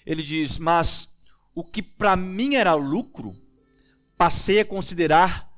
Ele 0.06 0.22
diz: 0.22 0.58
Mas 0.58 1.10
o 1.56 1.64
que 1.64 1.82
para 1.82 2.18
mim 2.18 2.56
era 2.56 2.74
lucro, 2.74 3.34
passei 4.18 4.60
a 4.60 4.66
considerar 4.66 5.50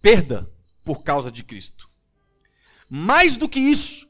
perda 0.00 0.50
por 0.82 1.02
causa 1.02 1.30
de 1.30 1.44
Cristo. 1.44 1.90
Mais 2.88 3.36
do 3.36 3.46
que 3.46 3.60
isso, 3.60 4.08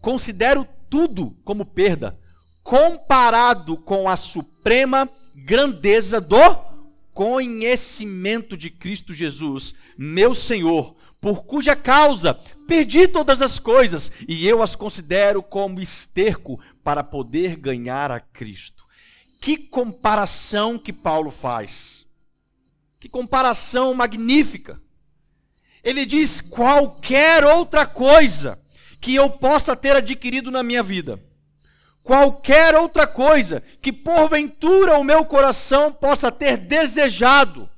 considero 0.00 0.64
tudo 0.88 1.32
como 1.42 1.66
perda 1.66 2.21
comparado 2.62 3.76
com 3.76 4.08
a 4.08 4.16
suprema 4.16 5.08
grandeza 5.34 6.20
do 6.20 6.72
conhecimento 7.12 8.56
de 8.56 8.70
Cristo 8.70 9.12
Jesus, 9.12 9.74
meu 9.98 10.34
Senhor, 10.34 10.96
por 11.20 11.44
cuja 11.44 11.76
causa 11.76 12.34
perdi 12.66 13.06
todas 13.06 13.42
as 13.42 13.58
coisas 13.58 14.10
e 14.26 14.46
eu 14.46 14.62
as 14.62 14.74
considero 14.74 15.42
como 15.42 15.80
esterco 15.80 16.58
para 16.82 17.04
poder 17.04 17.56
ganhar 17.56 18.10
a 18.10 18.18
Cristo. 18.18 18.84
Que 19.40 19.56
comparação 19.56 20.78
que 20.78 20.92
Paulo 20.92 21.30
faz! 21.30 22.06
Que 22.98 23.08
comparação 23.08 23.92
magnífica! 23.92 24.80
Ele 25.82 26.06
diz: 26.06 26.40
qualquer 26.40 27.44
outra 27.44 27.84
coisa 27.84 28.60
que 29.00 29.14
eu 29.14 29.28
possa 29.28 29.74
ter 29.74 29.96
adquirido 29.96 30.50
na 30.50 30.62
minha 30.62 30.82
vida 30.82 31.20
qualquer 32.02 32.74
outra 32.74 33.06
coisa 33.06 33.62
que 33.80 33.92
porventura 33.92 34.98
o 34.98 35.04
meu 35.04 35.24
coração 35.24 35.92
possa 35.92 36.30
ter 36.30 36.56
desejado 36.56 37.68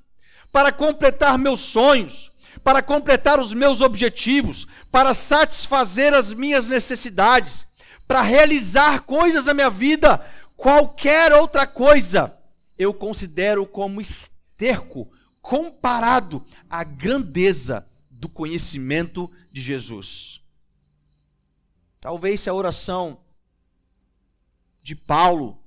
para 0.51 0.73
completar 0.73 1.39
meus 1.39 1.61
sonhos, 1.61 2.33
para 2.63 2.83
completar 2.83 3.39
os 3.39 3.53
meus 3.53 3.81
objetivos, 3.81 4.67
para 4.91 5.13
satisfazer 5.13 6.15
as 6.15 6.33
minhas 6.33 6.69
necessidades, 6.69 7.67
para 8.07 8.23
realizar 8.23 9.01
coisas 9.01 9.47
na 9.47 9.55
minha 9.55 9.71
vida, 9.71 10.25
qualquer 10.57 11.33
outra 11.33 11.67
coisa, 11.67 12.37
eu 12.79 12.95
considero 12.95 13.67
como 13.67 14.01
esterco 14.01 15.11
comparado 15.43 16.45
à 16.71 16.83
grandeza 16.85 17.87
do 18.11 18.29
conhecimento 18.29 19.31
de 19.53 19.61
Jesus. 19.61 20.41
Talvez 22.01 22.41
se 22.41 22.49
a 22.49 22.55
oração 22.55 23.19
de 24.85 24.95
Paulo 24.95 25.59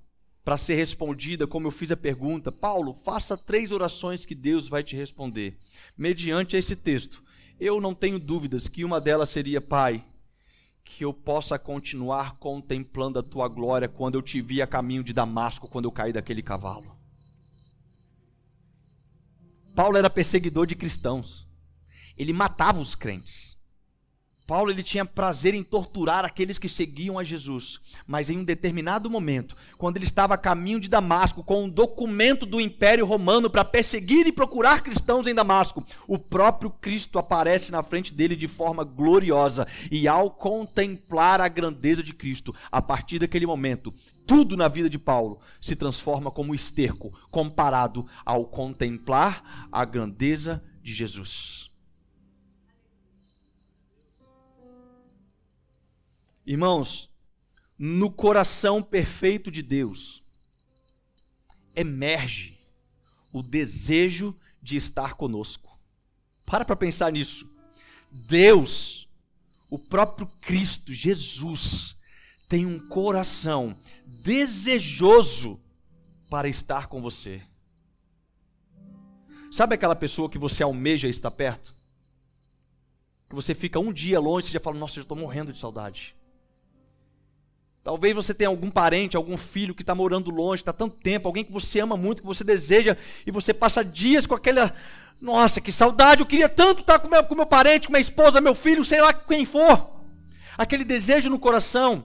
para 0.45 0.55
ser 0.55 0.75
respondida, 0.75 1.47
como 1.47 1.67
eu 1.67 1.71
fiz 1.71 1.91
a 1.91 1.97
pergunta, 1.97 2.51
Paulo, 2.51 2.93
faça 2.93 3.35
três 3.35 3.71
orações 3.71 4.23
que 4.23 4.35
Deus 4.35 4.69
vai 4.69 4.83
te 4.83 4.95
responder. 4.95 5.57
Mediante 5.97 6.55
esse 6.55 6.75
texto, 6.75 7.21
eu 7.59 7.81
não 7.81 7.93
tenho 7.95 8.19
dúvidas 8.19 8.67
que 8.67 8.85
uma 8.85 9.01
delas 9.01 9.27
seria, 9.27 9.59
Pai, 9.59 10.05
que 10.83 11.03
eu 11.03 11.11
possa 11.11 11.57
continuar 11.57 12.37
contemplando 12.37 13.17
a 13.17 13.23
tua 13.23 13.49
glória 13.49 13.89
quando 13.89 14.15
eu 14.15 14.21
te 14.21 14.39
vi 14.39 14.61
a 14.61 14.67
caminho 14.67 15.03
de 15.03 15.11
Damasco, 15.13 15.67
quando 15.67 15.85
eu 15.85 15.91
caí 15.91 16.13
daquele 16.13 16.43
cavalo. 16.43 16.95
Paulo 19.75 19.97
era 19.97 20.09
perseguidor 20.09 20.67
de 20.67 20.75
cristãos. 20.75 21.47
Ele 22.15 22.33
matava 22.33 22.79
os 22.79 22.93
crentes. 22.93 23.56
Paulo 24.47 24.71
ele 24.71 24.81
tinha 24.81 25.03
prazer 25.03 25.53
em 25.53 25.61
torturar 25.61 26.23
aqueles 26.23 26.57
que 26.57 26.69
seguiam 26.69 27.19
a 27.19 27.23
Jesus, 27.23 27.81
mas 28.07 28.29
em 28.29 28.37
um 28.37 28.45
determinado 28.45 29.09
momento, 29.09 29.57
quando 29.77 29.97
ele 29.97 30.05
estava 30.05 30.35
a 30.35 30.37
caminho 30.37 30.79
de 30.79 30.87
Damasco 30.87 31.43
com 31.43 31.65
um 31.65 31.69
documento 31.69 32.45
do 32.45 32.61
Império 32.61 33.05
Romano 33.05 33.49
para 33.49 33.65
perseguir 33.65 34.25
e 34.25 34.31
procurar 34.31 34.81
cristãos 34.81 35.27
em 35.27 35.35
Damasco, 35.35 35.85
o 36.07 36.17
próprio 36.17 36.69
Cristo 36.69 37.19
aparece 37.19 37.73
na 37.73 37.83
frente 37.83 38.13
dele 38.13 38.37
de 38.37 38.47
forma 38.47 38.85
gloriosa 38.85 39.67
e 39.91 40.07
ao 40.07 40.31
contemplar 40.31 41.41
a 41.41 41.49
grandeza 41.49 42.01
de 42.01 42.13
Cristo, 42.13 42.55
a 42.71 42.81
partir 42.81 43.19
daquele 43.19 43.45
momento, 43.45 43.93
tudo 44.25 44.55
na 44.55 44.69
vida 44.69 44.89
de 44.89 44.97
Paulo 44.97 45.41
se 45.59 45.75
transforma 45.75 46.31
como 46.31 46.55
esterco 46.55 47.13
comparado 47.29 48.07
ao 48.25 48.45
contemplar 48.45 49.67
a 49.69 49.83
grandeza 49.83 50.63
de 50.81 50.93
Jesus. 50.93 51.76
Irmãos, 56.47 57.09
no 57.77 58.09
coração 58.09 58.81
perfeito 58.81 59.51
de 59.51 59.61
Deus 59.61 60.23
emerge 61.75 62.57
o 63.33 63.43
desejo 63.43 64.33
de 64.61 64.77
estar 64.77 65.15
conosco. 65.15 65.77
Para 66.45 66.63
para 66.63 66.77
pensar 66.77 67.11
nisso. 67.11 67.49
Deus, 68.09 69.09
o 69.69 69.77
próprio 69.77 70.25
Cristo, 70.39 70.93
Jesus, 70.93 71.97
tem 72.47 72.65
um 72.65 72.79
coração 72.87 73.77
desejoso 74.05 75.61
para 76.29 76.47
estar 76.47 76.87
com 76.87 77.01
você. 77.01 77.43
Sabe 79.51 79.75
aquela 79.75 79.97
pessoa 79.97 80.29
que 80.29 80.39
você 80.39 80.63
almeja 80.63 81.09
estar 81.09 81.31
perto? 81.31 81.75
Que 83.29 83.35
você 83.35 83.53
fica 83.53 83.79
um 83.79 83.91
dia 83.91 84.17
longe 84.17 84.47
e 84.47 84.53
já 84.53 84.61
fala: 84.61 84.77
Nossa, 84.77 84.97
eu 84.97 85.01
estou 85.01 85.17
morrendo 85.17 85.51
de 85.51 85.59
saudade. 85.59 86.16
Talvez 87.87 88.13
você 88.13 88.33
tenha 88.33 88.49
algum 88.49 88.69
parente, 88.69 89.15
algum 89.15 89.37
filho 89.37 89.73
que 89.73 89.81
está 89.81 89.95
morando 89.95 90.29
longe, 90.29 90.61
está 90.61 90.73
tanto 90.73 90.97
tempo, 90.97 91.25
alguém 91.25 91.45
que 91.45 91.53
você 91.53 91.79
ama 91.79 91.95
muito, 91.95 92.21
que 92.21 92.27
você 92.27 92.43
deseja, 92.43 92.97
e 93.25 93.31
você 93.31 93.53
passa 93.53 93.81
dias 93.81 94.25
com 94.25 94.35
aquela. 94.35 94.75
Nossa, 95.21 95.61
que 95.61 95.71
saudade, 95.71 96.19
eu 96.19 96.25
queria 96.25 96.49
tanto 96.49 96.81
estar 96.81 96.99
com 96.99 97.07
meu, 97.07 97.23
com 97.23 97.33
meu 97.33 97.45
parente, 97.45 97.87
com 97.87 97.93
minha 97.93 98.01
esposa, 98.01 98.41
meu 98.41 98.53
filho, 98.53 98.83
sei 98.83 98.99
lá 98.99 99.13
quem 99.13 99.45
for. 99.45 100.01
Aquele 100.57 100.83
desejo 100.83 101.29
no 101.29 101.39
coração, 101.39 102.03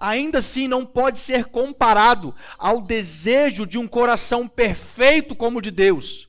ainda 0.00 0.38
assim 0.38 0.66
não 0.66 0.84
pode 0.84 1.20
ser 1.20 1.44
comparado 1.44 2.34
ao 2.58 2.80
desejo 2.80 3.64
de 3.64 3.78
um 3.78 3.86
coração 3.86 4.48
perfeito 4.48 5.36
como 5.36 5.60
o 5.60 5.62
de 5.62 5.70
Deus, 5.70 6.28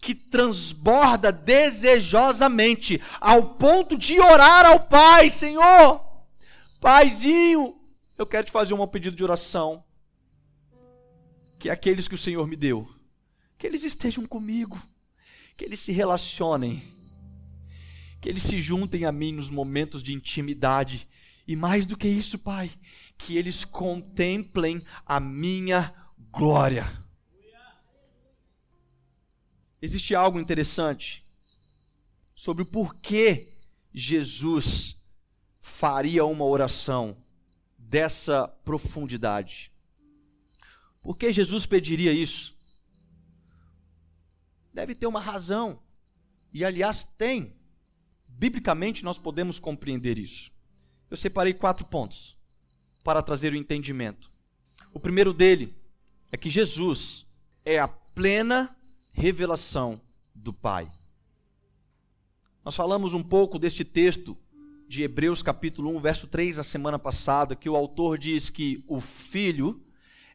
que 0.00 0.12
transborda 0.12 1.30
desejosamente 1.30 3.00
ao 3.20 3.50
ponto 3.50 3.96
de 3.96 4.18
orar 4.18 4.66
ao 4.66 4.80
Pai, 4.80 5.30
Senhor, 5.30 6.00
Paizinho, 6.80 7.76
eu 8.16 8.26
quero 8.26 8.46
te 8.46 8.52
fazer 8.52 8.74
um 8.74 8.86
pedido 8.86 9.16
de 9.16 9.24
oração. 9.24 9.84
Que 11.58 11.70
aqueles 11.70 12.06
que 12.06 12.14
o 12.14 12.18
Senhor 12.18 12.46
me 12.46 12.56
deu, 12.56 12.86
que 13.56 13.66
eles 13.66 13.82
estejam 13.82 14.26
comigo, 14.26 14.80
que 15.56 15.64
eles 15.64 15.80
se 15.80 15.92
relacionem, 15.92 16.82
que 18.20 18.28
eles 18.28 18.42
se 18.42 18.60
juntem 18.60 19.04
a 19.04 19.12
mim 19.12 19.32
nos 19.32 19.48
momentos 19.48 20.02
de 20.02 20.12
intimidade, 20.12 21.08
e 21.46 21.56
mais 21.56 21.86
do 21.86 21.96
que 21.96 22.08
isso, 22.08 22.38
Pai, 22.38 22.70
que 23.16 23.36
eles 23.36 23.64
contemplem 23.64 24.84
a 25.06 25.20
minha 25.20 25.94
glória. 26.30 26.86
Existe 29.80 30.14
algo 30.14 30.40
interessante 30.40 31.24
sobre 32.34 32.62
o 32.62 32.66
porquê 32.66 33.52
Jesus 33.92 34.98
faria 35.60 36.24
uma 36.24 36.44
oração 36.44 37.23
dessa 37.94 38.48
profundidade. 38.64 39.70
Por 41.00 41.16
que 41.16 41.32
Jesus 41.32 41.64
pediria 41.64 42.12
isso? 42.12 42.52
Deve 44.72 44.96
ter 44.96 45.06
uma 45.06 45.20
razão. 45.20 45.80
E 46.52 46.64
aliás, 46.64 47.04
tem. 47.16 47.54
Biblicamente 48.26 49.04
nós 49.04 49.16
podemos 49.16 49.60
compreender 49.60 50.18
isso. 50.18 50.50
Eu 51.08 51.16
separei 51.16 51.54
quatro 51.54 51.86
pontos 51.86 52.36
para 53.04 53.22
trazer 53.22 53.52
o 53.52 53.56
entendimento. 53.56 54.28
O 54.92 54.98
primeiro 54.98 55.32
dele 55.32 55.72
é 56.32 56.36
que 56.36 56.50
Jesus 56.50 57.24
é 57.64 57.78
a 57.78 57.86
plena 57.86 58.76
revelação 59.12 60.00
do 60.34 60.52
Pai. 60.52 60.90
Nós 62.64 62.74
falamos 62.74 63.14
um 63.14 63.22
pouco 63.22 63.56
deste 63.56 63.84
texto 63.84 64.36
de 64.94 65.02
Hebreus 65.02 65.42
capítulo 65.42 65.90
1, 65.96 66.00
verso 66.00 66.28
3, 66.28 66.56
na 66.58 66.62
semana 66.62 67.00
passada, 67.00 67.56
que 67.56 67.68
o 67.68 67.74
autor 67.74 68.16
diz 68.16 68.48
que 68.48 68.84
o 68.86 69.00
Filho 69.00 69.84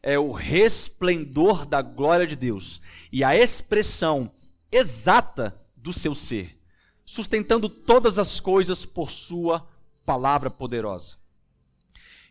é 0.02 0.18
o 0.18 0.32
resplendor 0.32 1.64
da 1.64 1.80
glória 1.80 2.26
de 2.26 2.36
Deus 2.36 2.78
e 3.10 3.24
a 3.24 3.34
expressão 3.34 4.30
exata 4.70 5.58
do 5.74 5.94
seu 5.94 6.14
ser, 6.14 6.60
sustentando 7.06 7.70
todas 7.70 8.18
as 8.18 8.38
coisas 8.38 8.84
por 8.84 9.10
sua 9.10 9.66
palavra 10.04 10.50
poderosa. 10.50 11.16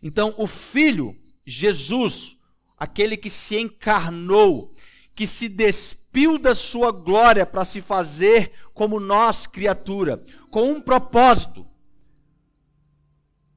Então, 0.00 0.32
o 0.38 0.46
Filho, 0.46 1.20
Jesus, 1.44 2.36
aquele 2.78 3.16
que 3.16 3.28
se 3.28 3.58
encarnou, 3.58 4.72
que 5.16 5.26
se 5.26 5.48
despiu 5.48 6.38
da 6.38 6.54
sua 6.54 6.92
glória 6.92 7.44
para 7.44 7.64
se 7.64 7.80
fazer 7.80 8.52
como 8.72 9.00
nós, 9.00 9.48
criatura, 9.48 10.22
com 10.48 10.70
um 10.70 10.80
propósito, 10.80 11.68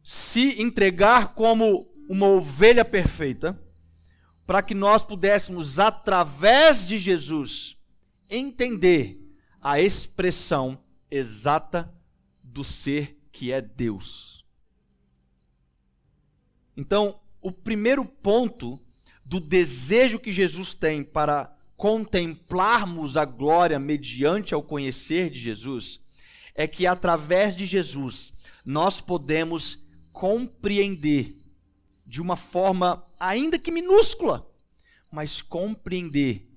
se 0.03 0.61
entregar 0.61 1.33
como 1.33 1.89
uma 2.09 2.27
ovelha 2.27 2.83
perfeita, 2.83 3.59
para 4.45 4.61
que 4.61 4.75
nós 4.75 5.05
pudéssemos, 5.05 5.79
através 5.79 6.85
de 6.85 6.99
Jesus, 6.99 7.77
entender 8.29 9.19
a 9.61 9.79
expressão 9.79 10.83
exata 11.09 11.93
do 12.43 12.63
ser 12.63 13.17
que 13.31 13.53
é 13.53 13.61
Deus. 13.61 14.45
Então, 16.75 17.19
o 17.41 17.51
primeiro 17.51 18.03
ponto 18.03 18.79
do 19.23 19.39
desejo 19.39 20.19
que 20.19 20.33
Jesus 20.33 20.75
tem 20.75 21.03
para 21.03 21.55
contemplarmos 21.77 23.15
a 23.17 23.25
glória 23.25 23.79
mediante 23.79 24.53
ao 24.53 24.61
conhecer 24.61 25.29
de 25.29 25.39
Jesus 25.39 26.01
é 26.55 26.67
que 26.67 26.85
através 26.85 27.55
de 27.55 27.65
Jesus 27.65 28.33
nós 28.65 29.01
podemos 29.01 29.82
compreender 30.13 31.35
de 32.05 32.21
uma 32.21 32.37
forma, 32.37 33.03
ainda 33.19 33.57
que 33.57 33.71
minúscula, 33.71 34.47
mas 35.11 35.41
compreender 35.41 36.47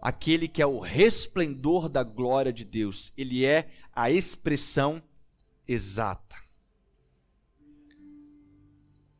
aquele 0.00 0.48
que 0.48 0.62
é 0.62 0.66
o 0.66 0.80
resplendor 0.80 1.88
da 1.88 2.02
glória 2.02 2.52
de 2.52 2.64
Deus. 2.64 3.12
Ele 3.16 3.44
é 3.44 3.70
a 3.92 4.10
expressão 4.10 5.02
exata. 5.68 6.36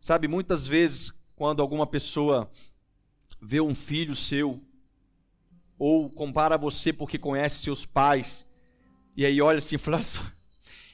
Sabe, 0.00 0.28
muitas 0.28 0.66
vezes, 0.66 1.12
quando 1.36 1.62
alguma 1.62 1.86
pessoa 1.86 2.50
vê 3.40 3.60
um 3.60 3.74
filho 3.74 4.14
seu, 4.14 4.62
ou 5.78 6.10
compara 6.10 6.56
você 6.56 6.92
porque 6.92 7.18
conhece 7.18 7.62
seus 7.62 7.84
pais, 7.84 8.46
e 9.16 9.24
aí 9.24 9.40
olha 9.40 9.58
assim 9.58 9.76
e 9.76 9.78
fala: 9.78 10.00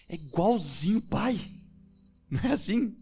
é 0.08 0.14
igualzinho 0.14 1.00
pai. 1.00 1.59
Não 2.30 2.50
é 2.50 2.52
assim? 2.52 2.96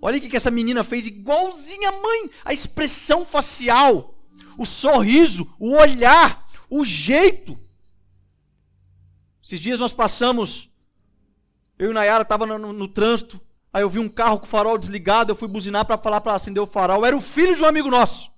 Olha 0.00 0.18
o 0.18 0.20
que 0.20 0.36
essa 0.36 0.50
menina 0.50 0.82
fez, 0.82 1.06
igualzinha 1.06 1.88
a 1.88 1.92
mãe. 1.92 2.30
A 2.44 2.52
expressão 2.52 3.26
facial, 3.26 4.14
o 4.56 4.64
sorriso, 4.64 5.52
o 5.58 5.74
olhar, 5.74 6.46
o 6.70 6.84
jeito. 6.84 7.58
Esses 9.44 9.60
dias 9.60 9.80
nós 9.80 9.92
passamos, 9.92 10.70
eu 11.78 11.90
e 11.90 11.94
Nayara 11.94 12.22
estava 12.22 12.46
no, 12.46 12.56
no, 12.58 12.72
no, 12.72 12.88
trânsito, 12.88 13.40
aí 13.72 13.82
eu 13.82 13.90
vi 13.90 13.98
um 13.98 14.08
carro 14.08 14.38
com 14.38 14.46
o 14.46 14.48
farol 14.48 14.78
desligado, 14.78 15.32
eu 15.32 15.36
fui 15.36 15.48
buzinar 15.48 15.84
para 15.84 15.98
falar 15.98 16.20
para 16.20 16.34
acender 16.34 16.62
o 16.62 16.66
farol. 16.66 17.04
Era 17.04 17.16
o 17.16 17.20
filho 17.20 17.54
de 17.54 17.62
um 17.62 17.66
amigo 17.66 17.90
nosso. 17.90 18.30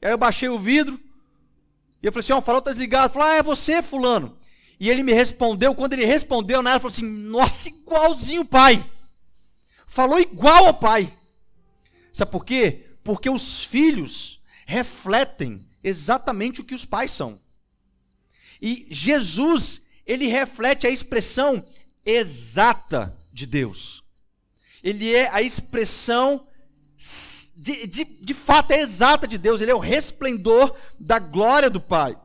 E 0.00 0.06
aí 0.06 0.12
eu 0.12 0.18
baixei 0.18 0.48
o 0.48 0.58
vidro, 0.58 0.98
e 2.02 2.06
eu 2.06 2.12
falei 2.12 2.20
assim: 2.20 2.32
ó, 2.32 2.36
oh, 2.36 2.38
o 2.38 2.42
farol 2.42 2.60
está 2.60 2.70
desligado. 2.70 3.12
Falei, 3.12 3.28
ah, 3.28 3.36
é 3.36 3.42
você, 3.42 3.82
fulano. 3.82 4.37
E 4.80 4.88
ele 4.88 5.02
me 5.02 5.12
respondeu, 5.12 5.74
quando 5.74 5.94
ele 5.94 6.04
respondeu, 6.04 6.62
Nayara 6.62 6.80
falou 6.80 6.92
assim: 6.92 7.06
nossa, 7.06 7.68
igualzinho 7.68 8.42
o 8.42 8.46
pai. 8.46 8.88
Falou 9.86 10.20
igual 10.20 10.66
ao 10.66 10.74
pai. 10.74 11.12
Sabe 12.12 12.30
por 12.30 12.44
quê? 12.44 12.86
Porque 13.02 13.28
os 13.28 13.64
filhos 13.64 14.40
refletem 14.66 15.68
exatamente 15.82 16.60
o 16.60 16.64
que 16.64 16.74
os 16.74 16.84
pais 16.84 17.10
são. 17.10 17.40
E 18.60 18.86
Jesus, 18.90 19.80
ele 20.06 20.26
reflete 20.26 20.86
a 20.86 20.90
expressão 20.90 21.64
exata 22.04 23.16
de 23.32 23.46
Deus. 23.46 24.04
Ele 24.82 25.14
é 25.14 25.28
a 25.30 25.42
expressão 25.42 26.46
de, 27.56 27.86
de, 27.86 28.04
de 28.04 28.34
fato 28.34 28.72
é 28.72 28.80
exata 28.80 29.26
de 29.26 29.38
Deus, 29.38 29.60
ele 29.60 29.70
é 29.70 29.74
o 29.74 29.80
resplendor 29.80 30.74
da 30.98 31.18
glória 31.18 31.68
do 31.68 31.80
Pai. 31.80 32.16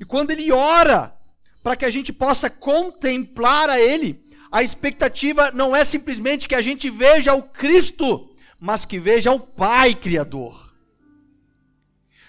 E 0.00 0.04
quando 0.04 0.30
ele 0.30 0.52
ora 0.52 1.17
para 1.68 1.76
que 1.76 1.84
a 1.84 1.90
gente 1.90 2.14
possa 2.14 2.48
contemplar 2.48 3.68
a 3.68 3.78
Ele, 3.78 4.24
a 4.50 4.62
expectativa 4.62 5.50
não 5.50 5.76
é 5.76 5.84
simplesmente 5.84 6.48
que 6.48 6.54
a 6.54 6.62
gente 6.62 6.88
veja 6.88 7.34
o 7.34 7.42
Cristo, 7.42 8.34
mas 8.58 8.86
que 8.86 8.98
veja 8.98 9.32
o 9.32 9.38
Pai 9.38 9.94
Criador. 9.94 10.74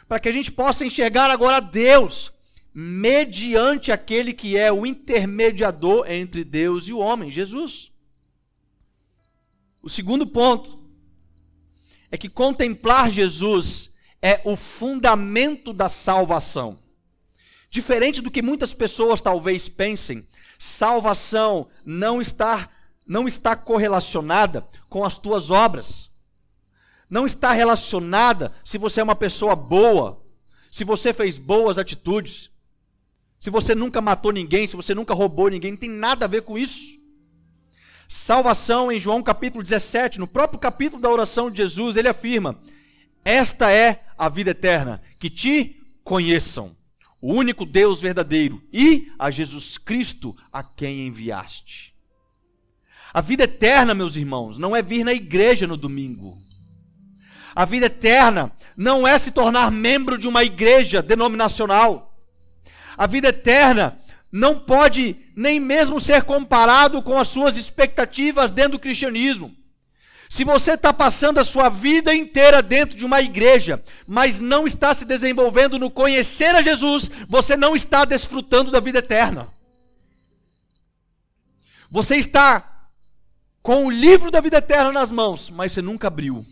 Para 0.10 0.20
que 0.20 0.28
a 0.28 0.32
gente 0.34 0.52
possa 0.52 0.86
enxergar 0.86 1.32
agora 1.32 1.62
Deus, 1.62 2.34
mediante 2.74 3.94
aquele 3.94 4.34
que 4.34 4.58
é 4.58 4.74
o 4.74 4.86
intermediador 4.86 6.04
entre 6.12 6.44
Deus 6.44 6.90
e 6.90 6.92
o 6.92 7.00
homem, 7.00 7.30
Jesus. 7.30 7.94
O 9.82 9.90
segundo 9.90 10.28
ponto 10.28 10.84
é 12.12 12.18
que 12.18 12.28
contemplar 12.28 13.10
Jesus 13.10 13.90
é 14.22 14.42
o 14.44 14.58
fundamento 14.58 15.72
da 15.72 15.88
salvação. 15.88 16.89
Diferente 17.70 18.22
do 18.22 18.32
que 18.32 18.42
muitas 18.42 18.74
pessoas 18.74 19.22
talvez 19.22 19.70
pensem, 19.70 20.28
salvação 20.58 21.68
não 21.86 22.20
está 22.20 22.70
não 23.06 23.28
está 23.28 23.56
correlacionada 23.56 24.68
com 24.88 25.04
as 25.04 25.18
tuas 25.18 25.50
obras. 25.50 26.12
Não 27.10 27.26
está 27.26 27.52
relacionada 27.52 28.54
se 28.64 28.78
você 28.78 29.02
é 29.02 29.04
uma 29.04 29.16
pessoa 29.16 29.56
boa, 29.56 30.24
se 30.72 30.84
você 30.84 31.12
fez 31.12 31.40
boas 31.40 31.80
atitudes, 31.80 32.52
se 33.40 33.50
você 33.50 33.74
nunca 33.74 34.00
matou 34.00 34.32
ninguém, 34.32 34.68
se 34.68 34.76
você 34.76 34.94
nunca 34.94 35.16
roubou 35.16 35.50
ninguém, 35.50 35.72
não 35.72 35.78
tem 35.80 35.90
nada 35.90 36.26
a 36.26 36.28
ver 36.28 36.44
com 36.44 36.56
isso. 36.56 37.00
Salvação 38.08 38.92
em 38.92 39.00
João 39.00 39.24
capítulo 39.24 39.64
17, 39.64 40.20
no 40.20 40.28
próprio 40.28 40.60
capítulo 40.60 41.02
da 41.02 41.10
oração 41.10 41.50
de 41.50 41.58
Jesus, 41.58 41.98
ele 41.98 42.08
afirma: 42.08 42.60
Esta 43.26 43.72
é 43.72 44.04
a 44.16 44.30
vida 44.30 44.52
eterna, 44.52 45.02
que 45.20 45.32
te 45.32 45.82
conheçam 46.04 46.76
o 47.22 47.34
único 47.34 47.66
Deus 47.66 48.02
verdadeiro, 48.02 48.62
e 48.72 49.12
a 49.18 49.30
Jesus 49.30 49.78
Cristo 49.78 50.36
a 50.52 50.64
quem 50.64 51.08
enviaste. 51.08 51.94
A 53.14 53.22
vida 53.22 53.44
eterna, 53.44 53.94
meus 53.94 54.16
irmãos, 54.16 54.58
não 54.58 54.76
é 54.76 54.82
vir 54.82 55.04
na 55.04 55.14
igreja 55.14 55.66
no 55.66 55.76
domingo. 55.76 56.38
A 57.56 57.66
vida 57.66 57.88
eterna 57.88 58.52
não 58.78 59.08
é 59.08 59.18
se 59.18 59.32
tornar 59.32 59.72
membro 59.72 60.18
de 60.18 60.28
uma 60.28 60.44
igreja 60.44 61.02
denominacional. 61.02 62.18
A 62.96 63.08
vida 63.08 63.30
eterna 63.30 64.00
não 64.32 64.60
pode 64.60 65.16
nem 65.36 65.60
mesmo 65.60 66.00
ser 66.00 66.24
comparado 66.24 67.02
com 67.02 67.18
as 67.18 67.28
suas 67.28 67.58
expectativas 67.58 68.52
dentro 68.52 68.74
do 68.74 68.80
cristianismo. 68.80 69.56
Se 70.30 70.44
você 70.44 70.74
está 70.74 70.94
passando 70.94 71.40
a 71.40 71.44
sua 71.44 71.70
vida 71.70 72.14
inteira 72.14 72.62
dentro 72.62 72.96
de 72.96 73.04
uma 73.04 73.20
igreja, 73.20 73.84
mas 74.06 74.40
não 74.40 74.68
está 74.68 74.94
se 74.94 75.04
desenvolvendo 75.04 75.80
no 75.80 75.90
conhecer 75.90 76.56
a 76.56 76.62
Jesus, 76.62 77.10
você 77.28 77.58
não 77.58 77.76
está 77.76 78.06
desfrutando 78.06 78.70
da 78.70 78.80
vida 78.80 79.00
eterna. 79.00 79.52
Você 81.90 82.16
está 82.18 82.88
com 83.64 83.88
o 83.88 83.90
livro 83.90 84.30
da 84.30 84.40
vida 84.40 84.58
eterna 84.58 84.92
nas 84.92 85.10
mãos, 85.10 85.50
mas 85.50 85.72
você 85.72 85.82
nunca 85.82 86.08
abriu. 86.08 86.46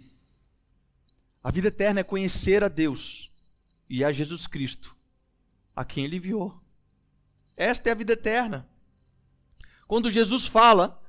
A 1.43 1.51
vida 1.51 1.67
eterna 1.67 1.99
é 1.99 2.03
conhecer 2.03 2.63
a 2.63 2.67
Deus 2.67 3.31
e 3.87 4.03
a 4.03 4.11
Jesus 4.11 4.47
Cristo, 4.47 4.95
a 5.75 5.85
quem 5.85 6.03
Ele 6.03 6.17
enviou. 6.17 6.59
Esta 7.55 7.89
é 7.89 7.91
a 7.91 7.95
vida 7.95 8.13
eterna. 8.13 8.67
Quando 9.87 10.09
Jesus 10.09 10.47
fala 10.47 10.99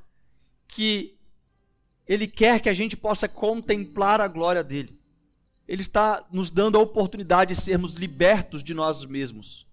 que 0.69 1.18
ele 2.09 2.27
quer 2.27 2.61
que 2.61 2.71
a 2.71 2.75
gente 2.75 2.97
possa 2.97 3.29
contemplar 3.29 4.21
a 4.21 4.27
glória 4.27 4.65
dele. 4.65 4.99
Ele 5.69 5.83
está 5.83 6.27
nos 6.33 6.51
dando 6.51 6.79
a 6.79 6.81
oportunidade 6.81 7.55
de 7.55 7.61
sermos 7.61 7.93
libertos 7.93 8.63
de 8.63 8.73
nós 8.73 9.05
mesmos, 9.05 9.67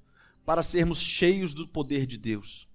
para 0.46 0.62
sermos 0.62 1.00
cheios 1.00 1.54
do 1.54 1.66
poder 1.66 2.06
de 2.06 2.18
Deus. 2.18 2.68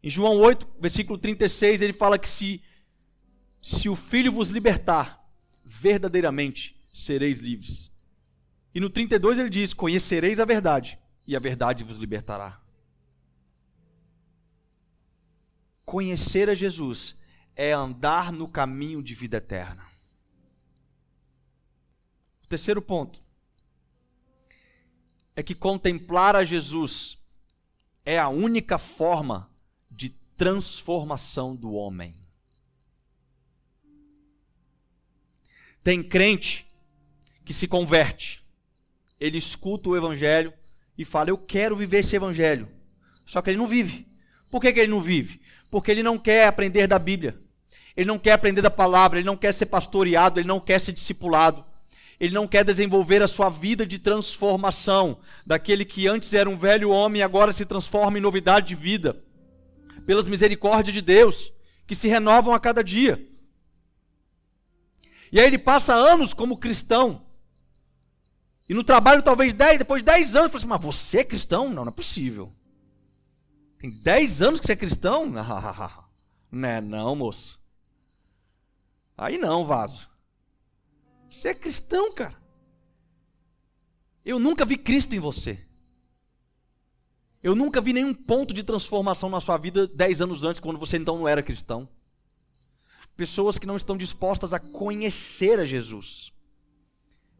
Em 0.00 0.08
João 0.08 0.36
8, 0.36 0.66
versículo 0.80 1.18
36, 1.18 1.82
ele 1.82 1.92
fala 1.92 2.18
que 2.18 2.28
se, 2.28 2.62
se 3.60 3.88
o 3.88 3.96
Filho 3.96 4.30
vos 4.30 4.50
libertar, 4.50 5.20
verdadeiramente 5.64 6.80
sereis 6.92 7.40
livres. 7.40 7.90
E 8.74 8.80
no 8.80 8.88
32 8.88 9.38
ele 9.40 9.50
diz: 9.50 9.74
Conhecereis 9.74 10.38
a 10.38 10.44
verdade, 10.44 10.98
e 11.26 11.36
a 11.36 11.40
verdade 11.40 11.82
vos 11.82 11.98
libertará. 11.98 12.60
Conhecer 15.84 16.48
a 16.48 16.54
Jesus 16.54 17.16
é 17.56 17.72
andar 17.72 18.32
no 18.32 18.48
caminho 18.48 19.02
de 19.02 19.14
vida 19.14 19.36
eterna. 19.36 19.86
O 22.44 22.46
terceiro 22.46 22.82
ponto 22.82 23.22
é 25.34 25.42
que 25.42 25.54
contemplar 25.54 26.36
a 26.36 26.44
Jesus 26.44 27.18
é 28.04 28.18
a 28.18 28.28
única 28.28 28.78
forma 28.78 29.50
de 29.90 30.10
transformação 30.36 31.54
do 31.54 31.72
homem. 31.72 32.14
Tem 35.82 36.02
crente 36.02 36.66
que 37.44 37.52
se 37.52 37.66
converte, 37.66 38.44
ele 39.18 39.38
escuta 39.38 39.88
o 39.88 39.96
evangelho 39.96 40.52
e 40.96 41.04
fala: 41.04 41.30
Eu 41.30 41.38
quero 41.38 41.76
viver 41.76 41.98
esse 41.98 42.16
evangelho. 42.16 42.68
Só 43.24 43.40
que 43.40 43.50
ele 43.50 43.58
não 43.58 43.66
vive. 43.66 44.06
Por 44.50 44.60
que, 44.60 44.72
que 44.72 44.80
ele 44.80 44.90
não 44.90 45.00
vive? 45.00 45.40
Porque 45.70 45.90
ele 45.90 46.02
não 46.02 46.18
quer 46.18 46.46
aprender 46.46 46.86
da 46.86 46.98
Bíblia. 46.98 47.40
Ele 47.96 48.06
não 48.06 48.18
quer 48.18 48.32
aprender 48.32 48.62
da 48.62 48.70
palavra, 48.70 49.18
ele 49.18 49.26
não 49.26 49.36
quer 49.36 49.52
ser 49.52 49.66
pastoreado, 49.66 50.40
ele 50.40 50.48
não 50.48 50.60
quer 50.60 50.80
ser 50.80 50.92
discipulado. 50.92 51.64
Ele 52.18 52.34
não 52.34 52.46
quer 52.46 52.64
desenvolver 52.64 53.20
a 53.22 53.26
sua 53.26 53.50
vida 53.50 53.84
de 53.86 53.98
transformação, 53.98 55.18
daquele 55.44 55.84
que 55.84 56.06
antes 56.06 56.32
era 56.32 56.48
um 56.48 56.56
velho 56.56 56.90
homem 56.90 57.20
e 57.20 57.22
agora 57.22 57.52
se 57.52 57.64
transforma 57.64 58.16
em 58.16 58.20
novidade 58.20 58.68
de 58.68 58.74
vida, 58.74 59.22
pelas 60.06 60.28
misericórdias 60.28 60.94
de 60.94 61.02
Deus, 61.02 61.52
que 61.86 61.94
se 61.94 62.06
renovam 62.08 62.54
a 62.54 62.60
cada 62.60 62.82
dia. 62.82 63.26
E 65.32 65.40
aí 65.40 65.46
ele 65.46 65.58
passa 65.58 65.94
anos 65.94 66.32
como 66.32 66.58
cristão. 66.58 67.26
E 68.68 68.74
no 68.74 68.84
trabalho, 68.84 69.22
talvez 69.22 69.52
dez, 69.52 69.78
depois 69.78 70.02
de 70.02 70.06
10 70.06 70.36
anos, 70.36 70.52
fala 70.52 70.58
assim: 70.58 70.66
Mas 70.66 70.80
você 70.80 71.18
é 71.18 71.24
cristão? 71.24 71.68
Não, 71.68 71.84
não 71.84 71.88
é 71.88 71.94
possível. 71.94 72.52
Tem 73.78 73.90
10 73.90 74.42
anos 74.42 74.60
que 74.60 74.66
você 74.66 74.74
é 74.74 74.76
cristão? 74.76 75.26
Não 76.54 76.68
é 76.68 76.82
não, 76.82 77.16
moço. 77.16 77.61
Aí 79.22 79.38
não, 79.38 79.64
vaso. 79.64 80.10
Você 81.30 81.50
é 81.50 81.54
cristão, 81.54 82.12
cara. 82.12 82.36
Eu 84.24 84.40
nunca 84.40 84.64
vi 84.64 84.76
Cristo 84.76 85.14
em 85.14 85.20
você. 85.20 85.64
Eu 87.40 87.54
nunca 87.54 87.80
vi 87.80 87.92
nenhum 87.92 88.12
ponto 88.12 88.52
de 88.52 88.64
transformação 88.64 89.30
na 89.30 89.40
sua 89.40 89.56
vida 89.56 89.86
dez 89.86 90.20
anos 90.20 90.42
antes, 90.42 90.58
quando 90.58 90.78
você 90.78 90.96
então 90.96 91.18
não 91.18 91.28
era 91.28 91.40
cristão. 91.40 91.88
Pessoas 93.16 93.58
que 93.58 93.66
não 93.66 93.76
estão 93.76 93.96
dispostas 93.96 94.52
a 94.52 94.58
conhecer 94.58 95.60
a 95.60 95.64
Jesus. 95.64 96.32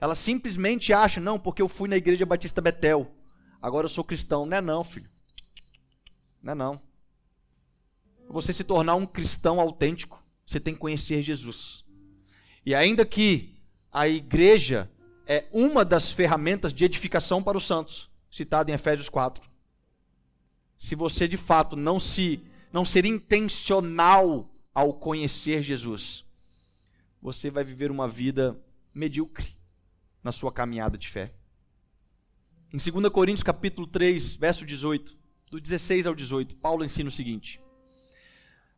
Elas 0.01 0.19
simplesmente 0.19 0.93
acham, 0.93 1.23
não, 1.23 1.37
porque 1.37 1.63
eu 1.63 1.69
fui 1.69 1.89
na 1.89 1.97
igreja 1.97 2.25
Batista 2.25 2.61
Betel, 2.61 3.13
agora 3.61 3.87
eu 3.87 3.91
sou 3.91 4.05
cristão. 4.05 4.47
Não 4.47 4.57
é 4.57 4.61
não, 4.61 4.85
filho. 4.85 5.11
Não 6.41 6.53
é 6.53 6.55
não. 6.55 6.81
Você 8.29 8.53
se 8.53 8.63
tornar 8.63 8.95
um 8.95 9.07
cristão 9.07 9.61
autêntico, 9.61 10.22
você 10.53 10.61
tem 10.61 10.75
que 10.75 10.81
conhecer 10.81 11.23
Jesus. 11.23 11.85
E 12.65 12.75
ainda 12.75 13.05
que 13.05 13.57
a 13.91 14.07
igreja 14.07 14.91
é 15.27 15.49
uma 15.53 15.85
das 15.85 16.13
ferramentas 16.13 16.73
de 16.73 16.85
edificação 16.85 17.43
para 17.43 17.57
os 17.57 17.67
santos, 17.67 18.11
citada 18.31 18.71
em 18.71 18.75
Efésios 18.75 19.09
4. 19.09 19.51
Se 20.77 20.95
você 20.95 21.27
de 21.27 21.37
fato 21.37 21.77
não 21.77 21.99
se 21.99 22.41
não 22.73 22.85
ser 22.85 23.05
intencional 23.05 24.51
ao 24.75 24.95
conhecer 24.95 25.63
Jesus, 25.63 26.25
você 27.21 27.51
vai 27.51 27.65
viver 27.65 27.91
uma 27.91 28.09
vida 28.09 28.59
medíocre 28.95 29.57
na 30.23 30.33
sua 30.33 30.51
caminhada 30.51 30.97
de 30.97 31.09
fé. 31.09 31.33
Em 32.73 32.79
2 32.79 33.09
Coríntios 33.11 33.43
capítulo 33.43 33.87
3, 33.87 34.37
verso 34.37 34.65
18, 34.65 35.17
do 35.51 35.61
16 35.61 36.07
ao 36.07 36.15
18, 36.15 36.57
Paulo 36.57 36.85
ensina 36.85 37.09
o 37.09 37.13
seguinte: 37.13 37.61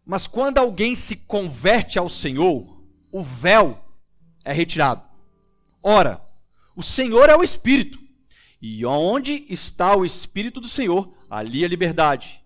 mas 0.04 0.26
quando 0.26 0.58
alguém 0.58 0.94
se 0.94 1.16
converte 1.16 1.98
ao 1.98 2.08
Senhor, 2.08 2.82
o 3.10 3.22
véu 3.22 3.82
é 4.44 4.52
retirado. 4.52 5.02
Ora, 5.82 6.20
o 6.76 6.82
Senhor 6.82 7.28
é 7.28 7.36
o 7.36 7.42
Espírito. 7.42 7.98
E 8.60 8.84
onde 8.84 9.46
está 9.48 9.96
o 9.96 10.04
Espírito 10.04 10.60
do 10.60 10.68
Senhor, 10.68 11.14
ali 11.30 11.64
a 11.64 11.68
liberdade. 11.68 12.42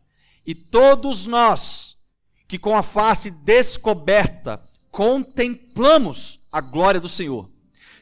E 0.47 0.55
todos 0.55 1.27
nós, 1.27 1.97
que 2.47 2.59
com 2.59 2.77
a 2.77 2.83
face 2.83 3.31
descoberta 3.31 4.63
contemplamos 4.91 6.41
a 6.51 6.61
glória 6.61 7.01
do 7.01 7.09
Senhor, 7.09 7.51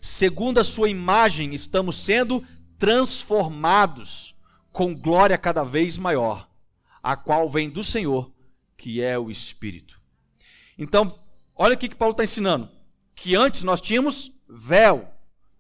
segundo 0.01 0.59
a 0.59 0.65
sua 0.65 0.89
imagem, 0.89 1.55
estamos 1.55 1.97
sendo 1.97 2.43
transformados 2.79 4.35
com 4.71 4.95
glória 4.95 5.37
cada 5.37 5.65
vez 5.65 5.99
maior, 5.99 6.49
a 7.03 7.17
qual 7.17 7.49
vem 7.51 7.69
do 7.69 7.83
Senhor 7.83 8.33
que 8.77 9.03
é 9.03 9.19
o 9.19 9.31
Espírito. 9.31 10.01
Então, 10.79 11.19
olha 11.55 11.75
o 11.75 11.79
que 11.79 11.95
Paulo 11.95 12.13
está 12.13 12.25
ensinando: 12.25 12.69
que 13.15 13.35
antes 13.35 13.63
nós 13.63 13.81
tínhamos 13.81 14.33
véu, 14.49 15.09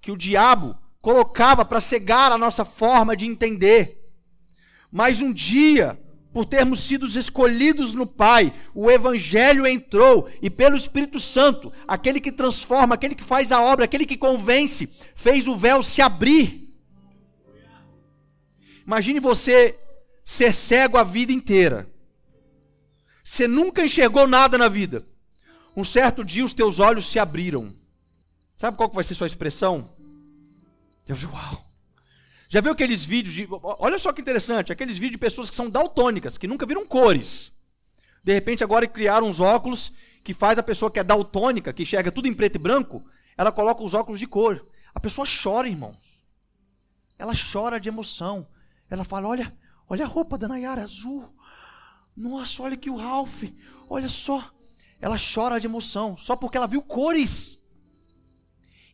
que 0.01 0.13
o 0.13 0.17
diabo 0.17 0.77
colocava 1.01 1.65
para 1.65 1.81
cegar 1.81 2.33
a 2.33 2.39
nossa 2.39 2.65
forma 2.65 3.17
de 3.17 3.27
entender. 3.27 4.03
Mas 4.91 5.21
um 5.21 5.33
dia, 5.33 5.99
por 6.33 6.45
termos 6.45 6.81
sido 6.81 7.07
escolhidos 7.07 7.95
no 7.95 8.07
Pai, 8.07 8.53
o 8.75 8.91
Evangelho 8.91 9.67
entrou 9.67 10.29
e, 10.41 10.51
pelo 10.51 10.77
Espírito 10.77 11.19
Santo, 11.19 11.73
aquele 11.87 12.21
que 12.21 12.33
transforma, 12.33 12.95
aquele 12.95 13.15
que 13.15 13.25
faz 13.25 13.51
a 13.53 13.61
obra, 13.61 13.85
aquele 13.85 14.07
que 14.07 14.17
convence, 14.17 14.89
fez 15.15 15.47
o 15.47 15.57
véu 15.57 15.83
se 15.83 16.03
abrir. 16.03 16.75
Imagine 18.87 19.19
você 19.19 19.79
ser 20.25 20.53
cego 20.53 20.97
a 20.97 21.03
vida 21.03 21.33
inteira 21.33 21.89
você 23.29 23.49
nunca 23.49 23.85
enxergou 23.85 24.29
nada 24.29 24.57
na 24.57 24.69
vida. 24.69 25.05
Um 25.77 25.83
certo 25.83 26.25
dia 26.25 26.45
os 26.45 26.55
teus 26.55 26.79
olhos 26.79 27.07
se 27.07 27.19
abriram. 27.19 27.75
Sabe 28.57 28.77
qual 28.77 28.89
que 28.89 28.95
vai 28.95 29.03
ser 29.03 29.17
sua 29.17 29.27
expressão? 29.27 29.91
Já 31.05 31.17
viu? 31.17 31.31
Uau! 31.31 31.67
Já 32.49 32.61
viu 32.61 32.71
aqueles 32.71 33.05
vídeos 33.05 33.35
de. 33.35 33.49
Olha 33.51 33.99
só 33.99 34.13
que 34.13 34.21
interessante, 34.21 34.73
aqueles 34.73 34.97
vídeos 34.97 35.15
de 35.15 35.19
pessoas 35.19 35.51
que 35.51 35.57
são 35.57 35.69
daltônicas, 35.69 36.39
que 36.39 36.47
nunca 36.47 36.65
viram 36.65 36.87
cores. 36.87 37.51
De 38.23 38.33
repente 38.33 38.63
agora 38.63 38.87
criaram 38.87 39.27
uns 39.27 39.41
óculos 39.41 39.93
que 40.23 40.33
faz 40.33 40.57
a 40.57 40.63
pessoa 40.63 40.89
que 40.89 41.01
é 41.01 41.05
daltônica, 41.05 41.73
que 41.73 41.83
enxerga 41.83 42.13
tudo 42.13 42.29
em 42.29 42.35
preto 42.35 42.55
e 42.55 42.59
branco, 42.61 43.05
ela 43.37 43.51
coloca 43.51 43.83
os 43.83 43.93
óculos 43.93 44.21
de 44.21 44.29
cor. 44.29 44.65
A 44.95 45.01
pessoa 45.01 45.27
chora, 45.27 45.69
irmãos. 45.69 46.25
Ela 47.19 47.33
chora 47.35 47.81
de 47.81 47.89
emoção. 47.89 48.47
Ela 48.89 49.03
fala: 49.03 49.27
olha, 49.27 49.53
olha 49.89 50.05
a 50.05 50.09
roupa 50.09 50.39
da 50.39 50.47
Nayara 50.47 50.83
azul. 50.83 51.36
Nossa, 52.17 52.63
olha 52.63 52.75
aqui 52.75 52.89
o 52.89 52.97
Ralph. 52.97 53.45
Olha 53.89 54.09
só. 54.09 54.51
Ela 55.01 55.17
chora 55.19 55.61
de 55.61 55.67
emoção 55.67 56.17
só 56.17 56.35
porque 56.35 56.57
ela 56.57 56.67
viu 56.67 56.83
cores. 56.83 57.59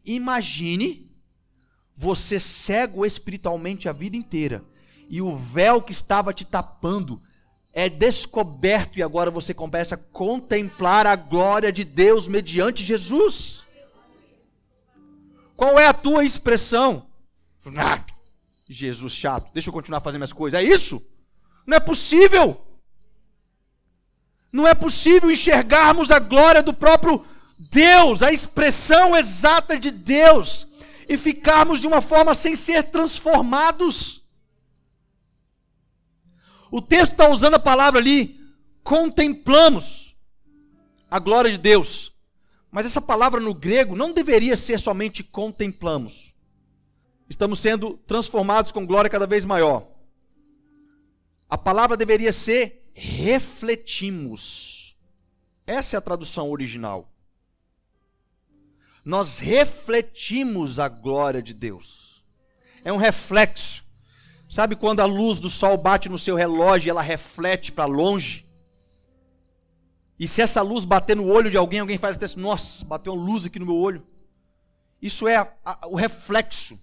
Imagine 0.04 1.10
você 1.94 2.40
cego 2.40 3.06
espiritualmente 3.06 3.88
a 3.88 3.92
vida 3.92 4.16
inteira 4.16 4.64
e 5.08 5.22
o 5.22 5.36
véu 5.36 5.80
que 5.80 5.92
estava 5.92 6.32
te 6.32 6.44
tapando 6.44 7.22
é 7.72 7.88
descoberto 7.88 8.98
e 8.98 9.02
agora 9.02 9.30
você 9.30 9.54
começa 9.54 9.94
a 9.94 9.98
contemplar 9.98 11.06
a 11.06 11.14
glória 11.14 11.70
de 11.70 11.84
Deus 11.84 12.26
mediante 12.26 12.82
Jesus. 12.82 13.64
Qual 15.56 15.78
é 15.78 15.86
a 15.86 15.94
tua 15.94 16.24
expressão? 16.24 17.06
Ah, 17.78 18.04
Jesus 18.68 19.12
chato, 19.12 19.52
deixa 19.52 19.68
eu 19.68 19.72
continuar 19.72 20.00
fazendo 20.00 20.20
minhas 20.20 20.32
coisas. 20.32 20.58
É 20.58 20.62
isso? 20.64 21.00
Não 21.66 21.76
é 21.76 21.80
possível. 21.80 22.71
Não 24.52 24.68
é 24.68 24.74
possível 24.74 25.30
enxergarmos 25.30 26.10
a 26.10 26.18
glória 26.18 26.62
do 26.62 26.74
próprio 26.74 27.24
Deus, 27.58 28.22
a 28.22 28.30
expressão 28.30 29.16
exata 29.16 29.78
de 29.78 29.90
Deus, 29.90 30.68
e 31.08 31.16
ficarmos 31.16 31.80
de 31.80 31.86
uma 31.86 32.00
forma 32.00 32.34
sem 32.34 32.54
ser 32.54 32.84
transformados. 32.84 34.22
O 36.70 36.82
texto 36.82 37.12
está 37.12 37.28
usando 37.30 37.54
a 37.54 37.58
palavra 37.58 37.98
ali, 37.98 38.40
contemplamos 38.82 40.14
a 41.10 41.18
glória 41.18 41.50
de 41.50 41.58
Deus. 41.58 42.12
Mas 42.70 42.86
essa 42.86 43.00
palavra 43.00 43.38
no 43.38 43.54
grego 43.54 43.94
não 43.94 44.12
deveria 44.12 44.56
ser 44.56 44.80
somente 44.80 45.22
contemplamos. 45.22 46.34
Estamos 47.28 47.60
sendo 47.60 47.98
transformados 48.06 48.72
com 48.72 48.86
glória 48.86 49.10
cada 49.10 49.26
vez 49.26 49.44
maior. 49.44 49.86
A 51.48 51.58
palavra 51.58 51.96
deveria 51.96 52.32
ser 52.32 52.81
refletimos. 52.94 54.96
Essa 55.66 55.96
é 55.96 55.98
a 55.98 56.02
tradução 56.02 56.50
original 56.50 57.12
nós 59.04 59.40
refletimos 59.40 60.78
a 60.78 60.88
glória 60.88 61.42
de 61.42 61.52
Deus. 61.52 62.22
É 62.84 62.92
um 62.92 62.96
reflexo. 62.96 63.84
Sabe 64.48 64.76
quando 64.76 65.00
a 65.00 65.06
luz 65.06 65.40
do 65.40 65.50
sol 65.50 65.76
bate 65.76 66.08
no 66.08 66.18
seu 66.18 66.36
relógio 66.36 66.88
e 66.88 66.90
ela 66.90 67.02
reflete 67.02 67.72
para 67.72 67.84
longe? 67.84 68.46
E 70.18 70.28
se 70.28 70.42
essa 70.42 70.62
luz 70.62 70.84
bater 70.84 71.16
no 71.16 71.26
olho 71.26 71.50
de 71.50 71.56
alguém, 71.56 71.80
alguém 71.80 71.98
faz 71.98 72.22
assim: 72.22 72.38
nossa, 72.38 72.84
bateu 72.84 73.14
uma 73.14 73.24
luz 73.24 73.46
aqui 73.46 73.58
no 73.58 73.66
meu 73.66 73.76
olho. 73.76 74.06
Isso 75.00 75.26
é 75.26 75.36
a, 75.36 75.52
a, 75.64 75.88
o 75.88 75.96
reflexo. 75.96 76.78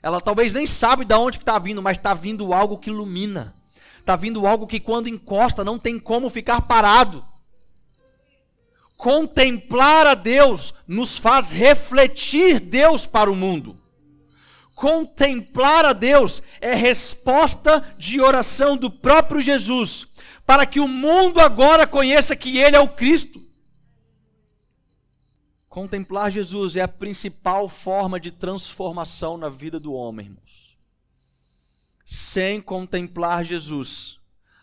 Ela 0.00 0.20
talvez 0.20 0.52
nem 0.52 0.66
sabe 0.66 1.04
de 1.04 1.14
onde 1.14 1.38
está 1.38 1.58
vindo, 1.58 1.82
mas 1.82 1.96
está 1.96 2.14
vindo 2.14 2.52
algo 2.52 2.78
que 2.78 2.90
ilumina. 2.90 3.55
Está 4.06 4.14
vindo 4.14 4.46
algo 4.46 4.68
que 4.68 4.78
quando 4.78 5.08
encosta 5.08 5.64
não 5.64 5.80
tem 5.80 5.98
como 5.98 6.30
ficar 6.30 6.60
parado. 6.60 7.26
Contemplar 8.96 10.06
a 10.06 10.14
Deus 10.14 10.72
nos 10.86 11.18
faz 11.18 11.50
refletir 11.50 12.60
Deus 12.60 13.04
para 13.04 13.28
o 13.28 13.34
mundo. 13.34 13.76
Contemplar 14.76 15.84
a 15.84 15.92
Deus 15.92 16.40
é 16.60 16.72
resposta 16.72 17.80
de 17.98 18.20
oração 18.20 18.76
do 18.76 18.92
próprio 18.92 19.42
Jesus, 19.42 20.06
para 20.46 20.64
que 20.64 20.78
o 20.78 20.86
mundo 20.86 21.40
agora 21.40 21.84
conheça 21.84 22.36
que 22.36 22.58
Ele 22.58 22.76
é 22.76 22.80
o 22.80 22.86
Cristo. 22.88 23.44
Contemplar 25.68 26.30
Jesus 26.30 26.76
é 26.76 26.82
a 26.82 26.88
principal 26.88 27.68
forma 27.68 28.20
de 28.20 28.30
transformação 28.30 29.36
na 29.36 29.48
vida 29.48 29.80
do 29.80 29.92
homem, 29.92 30.26
irmãos. 30.26 30.65
Sem 32.08 32.62
contemplar 32.62 33.44
Jesus, 33.44 34.20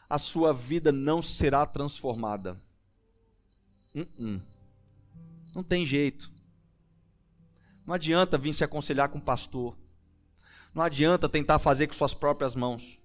a 0.09 0.17
sua 0.17 0.53
vida 0.53 0.93
não 0.93 1.21
será 1.21 1.65
transformada. 1.65 2.57
Uh 3.93 3.99
-uh. 3.99 4.41
Não 5.53 5.61
tem 5.61 5.85
jeito. 5.85 6.31
Não 7.85 7.93
adianta 7.93 8.37
vir 8.37 8.53
se 8.53 8.63
aconselhar 8.63 9.09
com 9.09 9.17
o 9.17 9.21
pastor. 9.21 9.77
Não 10.73 10.81
adianta 10.81 11.27
tentar 11.27 11.59
fazer 11.59 11.85
com 11.87 11.93
suas 11.93 12.13
próprias 12.13 12.55
mãos. 12.55 12.97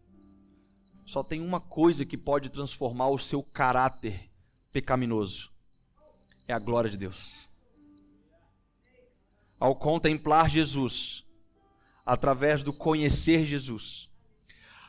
Só 1.04 1.24
tem 1.24 1.40
uma 1.40 1.60
coisa 1.60 2.04
que 2.04 2.16
pode 2.16 2.48
transformar 2.48 3.08
o 3.08 3.18
seu 3.18 3.42
caráter 3.42 4.30
pecaminoso: 4.70 5.52
é 6.46 6.52
a 6.54 6.60
glória 6.60 6.88
de 6.88 6.96
Deus. 6.96 7.48
Ao 9.58 9.74
contemplar 9.74 10.48
Jesus, 10.48 11.24
através 12.06 12.62
do 12.62 12.72
conhecer 12.72 13.44
Jesus, 13.44 14.08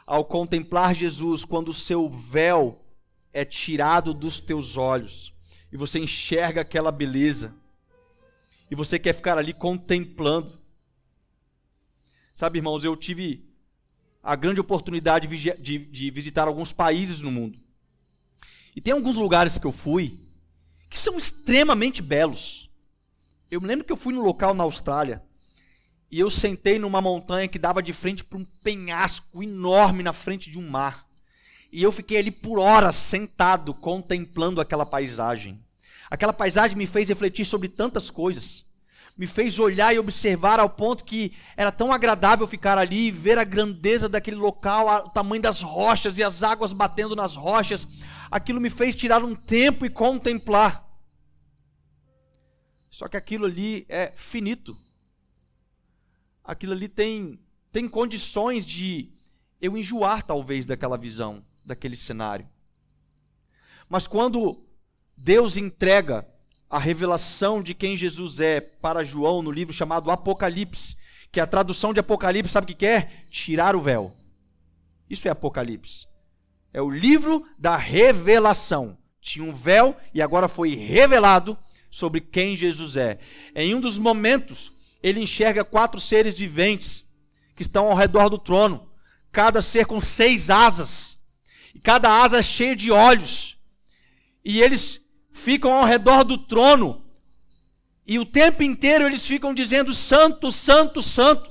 ao 0.09 0.25
contemplar 0.25 0.95
Jesus, 0.95 1.45
quando 1.45 1.67
o 1.67 1.73
seu 1.73 2.09
véu 2.09 2.83
é 3.31 3.45
tirado 3.45 4.11
dos 4.11 4.41
teus 4.41 4.75
olhos, 4.75 5.31
e 5.71 5.77
você 5.77 5.99
enxerga 5.99 6.61
aquela 6.61 6.91
beleza, 6.91 7.55
e 8.71 8.75
você 8.75 8.97
quer 8.97 9.13
ficar 9.13 9.37
ali 9.37 9.53
contemplando. 9.53 10.59
Sabe, 12.33 12.57
irmãos, 12.57 12.83
eu 12.83 12.95
tive 12.95 13.53
a 14.23 14.35
grande 14.35 14.59
oportunidade 14.59 15.27
de, 15.27 15.77
de, 15.77 16.09
visitar 16.09 16.47
alguns 16.47 16.73
países 16.73 17.21
no 17.21 17.29
mundo. 17.29 17.59
E 18.75 18.81
tem 18.81 18.93
alguns 18.93 19.15
lugares 19.15 19.59
que 19.59 19.67
eu 19.67 19.71
fui 19.71 20.19
que 20.89 20.97
são 20.97 21.19
extremamente 21.19 22.01
belos. 22.01 22.71
Eu 23.51 23.61
me 23.61 23.67
lembro 23.67 23.85
que 23.85 23.91
eu 23.91 23.97
fui 23.97 24.15
num 24.15 24.23
local 24.23 24.55
na 24.55 24.63
Austrália 24.63 25.23
e 26.11 26.19
eu 26.19 26.29
sentei 26.29 26.79
numa 26.79 27.01
montanha 27.01 27.47
que 27.47 27.59
dava 27.59 27.83
de 27.83 27.93
frente 27.93 28.23
para 28.23 28.39
um 28.39 28.45
penhasco 28.63 29.43
enorme 29.43 30.01
na 30.01 30.13
frente 30.13 30.49
de 30.49 30.57
um 30.57 30.67
mar. 30.67 31.07
E 31.71 31.83
eu 31.83 31.91
fiquei 31.91 32.17
ali 32.17 32.31
por 32.31 32.57
horas 32.57 32.95
sentado 32.95 33.73
contemplando 33.73 34.59
aquela 34.59 34.85
paisagem. 34.85 35.63
Aquela 36.09 36.33
paisagem 36.33 36.75
me 36.75 36.87
fez 36.87 37.07
refletir 37.09 37.45
sobre 37.45 37.67
tantas 37.67 38.09
coisas. 38.09 38.65
Me 39.15 39.27
fez 39.27 39.59
olhar 39.59 39.93
e 39.93 39.99
observar 39.99 40.59
ao 40.59 40.69
ponto 40.69 41.03
que 41.03 41.33
era 41.55 41.71
tão 41.71 41.93
agradável 41.93 42.47
ficar 42.47 42.77
ali 42.77 43.07
e 43.07 43.11
ver 43.11 43.37
a 43.37 43.43
grandeza 43.43 44.09
daquele 44.09 44.37
local, 44.37 44.87
o 45.05 45.09
tamanho 45.09 45.41
das 45.41 45.61
rochas 45.61 46.17
e 46.17 46.23
as 46.23 46.41
águas 46.41 46.73
batendo 46.73 47.15
nas 47.15 47.35
rochas. 47.35 47.87
Aquilo 48.31 48.61
me 48.61 48.69
fez 48.69 48.95
tirar 48.95 49.23
um 49.23 49.35
tempo 49.35 49.85
e 49.85 49.89
contemplar. 49.89 50.87
Só 52.89 53.07
que 53.07 53.17
aquilo 53.17 53.45
ali 53.45 53.85
é 53.87 54.11
finito. 54.15 54.75
Aquilo 56.49 56.73
ali 56.73 56.89
tem, 56.89 57.39
tem 57.71 57.87
condições 57.87 58.65
de 58.65 59.11
eu 59.61 59.77
enjoar, 59.77 60.23
talvez, 60.23 60.65
daquela 60.65 60.97
visão 60.97 61.45
daquele 61.63 61.95
cenário. 61.95 62.49
Mas 63.87 64.07
quando 64.07 64.65
Deus 65.15 65.57
entrega 65.57 66.27
a 66.67 66.79
revelação 66.79 67.61
de 67.61 67.75
quem 67.75 67.95
Jesus 67.95 68.39
é 68.39 68.59
para 68.59 69.03
João 69.03 69.43
no 69.43 69.51
livro 69.51 69.71
chamado 69.71 70.09
Apocalipse, 70.09 70.97
que 71.31 71.39
a 71.39 71.45
tradução 71.45 71.93
de 71.93 71.99
Apocalipse 71.99 72.51
sabe 72.51 72.73
o 72.73 72.75
que 72.75 72.83
é? 72.83 73.25
Tirar 73.29 73.75
o 73.75 73.81
véu. 73.83 74.11
Isso 75.07 75.27
é 75.27 75.31
Apocalipse. 75.31 76.07
É 76.73 76.81
o 76.81 76.89
livro 76.89 77.45
da 77.59 77.77
revelação. 77.77 78.97
Tinha 79.21 79.45
um 79.45 79.53
véu 79.53 79.95
e 80.15 80.19
agora 80.19 80.47
foi 80.47 80.73
revelado 80.73 81.55
sobre 81.91 82.19
quem 82.19 82.55
Jesus 82.55 82.97
é. 82.97 83.19
Em 83.55 83.75
um 83.75 83.79
dos 83.79 83.99
momentos, 83.99 84.78
ele 85.01 85.21
enxerga 85.21 85.63
quatro 85.63 85.99
seres 85.99 86.37
viventes 86.37 87.03
que 87.55 87.61
estão 87.61 87.87
ao 87.87 87.95
redor 87.95 88.29
do 88.29 88.37
trono, 88.37 88.89
cada 89.31 89.61
ser 89.61 89.85
com 89.85 89.99
seis 89.99 90.49
asas 90.49 91.19
e 91.73 91.79
cada 91.79 92.21
asa 92.21 92.39
é 92.39 92.43
cheia 92.43 92.75
de 92.75 92.91
olhos. 92.91 93.57
E 94.43 94.61
eles 94.61 95.01
ficam 95.31 95.71
ao 95.71 95.85
redor 95.85 96.23
do 96.23 96.37
trono. 96.37 97.05
E 98.05 98.17
o 98.17 98.25
tempo 98.25 98.63
inteiro 98.63 99.05
eles 99.05 99.25
ficam 99.25 99.53
dizendo: 99.53 99.93
Santo, 99.93 100.51
Santo, 100.51 101.01
Santo. 101.01 101.49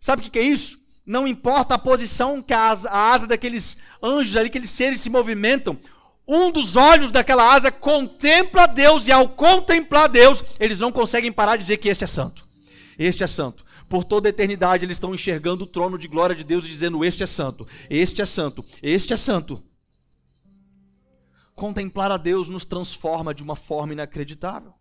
Sabe 0.00 0.26
o 0.26 0.30
que 0.30 0.38
é 0.38 0.42
isso? 0.42 0.80
Não 1.04 1.26
importa 1.26 1.74
a 1.74 1.78
posição 1.78 2.42
que 2.42 2.52
a 2.52 2.70
asa, 2.70 2.90
a 2.90 3.12
asa 3.12 3.26
daqueles 3.26 3.76
anjos 4.02 4.36
ali, 4.36 4.48
aqueles 4.48 4.70
seres 4.70 5.00
se 5.00 5.10
movimentam, 5.10 5.78
um 6.26 6.50
dos 6.50 6.76
olhos 6.76 7.10
daquela 7.10 7.54
asa 7.54 7.70
contempla 7.70 8.66
Deus, 8.66 9.06
e 9.06 9.12
ao 9.12 9.28
contemplar 9.28 10.08
Deus, 10.08 10.42
eles 10.58 10.78
não 10.78 10.92
conseguem 10.92 11.32
parar 11.32 11.56
de 11.56 11.62
dizer 11.62 11.78
que 11.78 11.88
este 11.88 12.04
é 12.04 12.06
santo. 12.06 12.46
Este 12.98 13.24
é 13.24 13.26
santo. 13.26 13.64
Por 13.88 14.04
toda 14.04 14.28
a 14.28 14.30
eternidade 14.30 14.84
eles 14.86 14.96
estão 14.96 15.14
enxergando 15.14 15.64
o 15.64 15.66
trono 15.66 15.98
de 15.98 16.08
glória 16.08 16.34
de 16.34 16.44
Deus 16.44 16.64
e 16.64 16.68
dizendo: 16.68 17.04
Este 17.04 17.22
é 17.22 17.26
santo, 17.26 17.66
este 17.90 18.22
é 18.22 18.26
santo, 18.26 18.64
este 18.82 19.12
é 19.12 19.16
santo. 19.16 19.62
Contemplar 21.54 22.10
a 22.10 22.16
Deus 22.16 22.48
nos 22.48 22.64
transforma 22.64 23.34
de 23.34 23.42
uma 23.42 23.54
forma 23.54 23.92
inacreditável. 23.92 24.72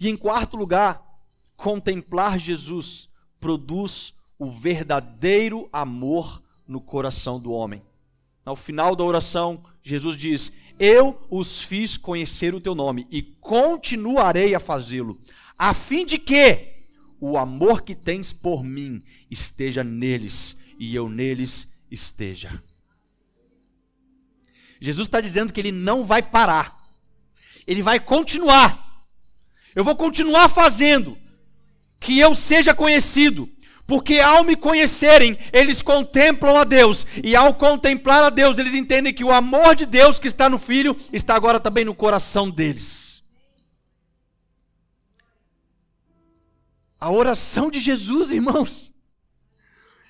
E 0.00 0.08
em 0.08 0.16
quarto 0.16 0.56
lugar, 0.56 1.02
contemplar 1.56 2.38
Jesus 2.38 3.08
produz 3.38 4.14
o 4.38 4.50
verdadeiro 4.50 5.68
amor 5.72 6.42
no 6.66 6.80
coração 6.80 7.38
do 7.38 7.52
homem. 7.52 7.82
Ao 8.44 8.56
final 8.56 8.94
da 8.94 9.04
oração, 9.04 9.62
Jesus 9.82 10.16
diz: 10.16 10.52
Eu 10.78 11.20
os 11.30 11.62
fiz 11.62 11.96
conhecer 11.96 12.54
o 12.54 12.60
teu 12.60 12.74
nome 12.74 13.06
e 13.10 13.22
continuarei 13.22 14.54
a 14.54 14.60
fazê-lo, 14.60 15.18
a 15.58 15.72
fim 15.72 16.04
de 16.04 16.18
que 16.18 16.74
o 17.20 17.38
amor 17.38 17.82
que 17.82 17.94
tens 17.94 18.32
por 18.32 18.62
mim 18.62 19.02
esteja 19.30 19.82
neles 19.82 20.58
e 20.78 20.94
eu 20.94 21.08
neles 21.08 21.68
esteja. 21.90 22.62
Jesus 24.80 25.08
está 25.08 25.20
dizendo 25.20 25.52
que 25.52 25.60
ele 25.60 25.72
não 25.72 26.04
vai 26.04 26.22
parar, 26.22 26.76
ele 27.66 27.82
vai 27.82 27.98
continuar. 27.98 28.84
Eu 29.74 29.82
vou 29.82 29.96
continuar 29.96 30.48
fazendo 30.48 31.18
que 31.98 32.18
eu 32.18 32.34
seja 32.34 32.74
conhecido, 32.74 33.48
Porque 33.86 34.18
ao 34.18 34.44
me 34.44 34.56
conhecerem, 34.56 35.36
eles 35.52 35.82
contemplam 35.82 36.56
a 36.56 36.64
Deus. 36.64 37.06
E 37.22 37.36
ao 37.36 37.54
contemplar 37.54 38.24
a 38.24 38.30
Deus, 38.30 38.56
eles 38.56 38.74
entendem 38.74 39.12
que 39.12 39.24
o 39.24 39.32
amor 39.32 39.76
de 39.76 39.84
Deus 39.84 40.18
que 40.18 40.28
está 40.28 40.48
no 40.48 40.58
Filho 40.58 40.96
está 41.12 41.34
agora 41.34 41.60
também 41.60 41.84
no 41.84 41.94
coração 41.94 42.48
deles. 42.50 43.22
A 46.98 47.10
oração 47.10 47.70
de 47.70 47.78
Jesus, 47.78 48.30
irmãos. 48.30 48.94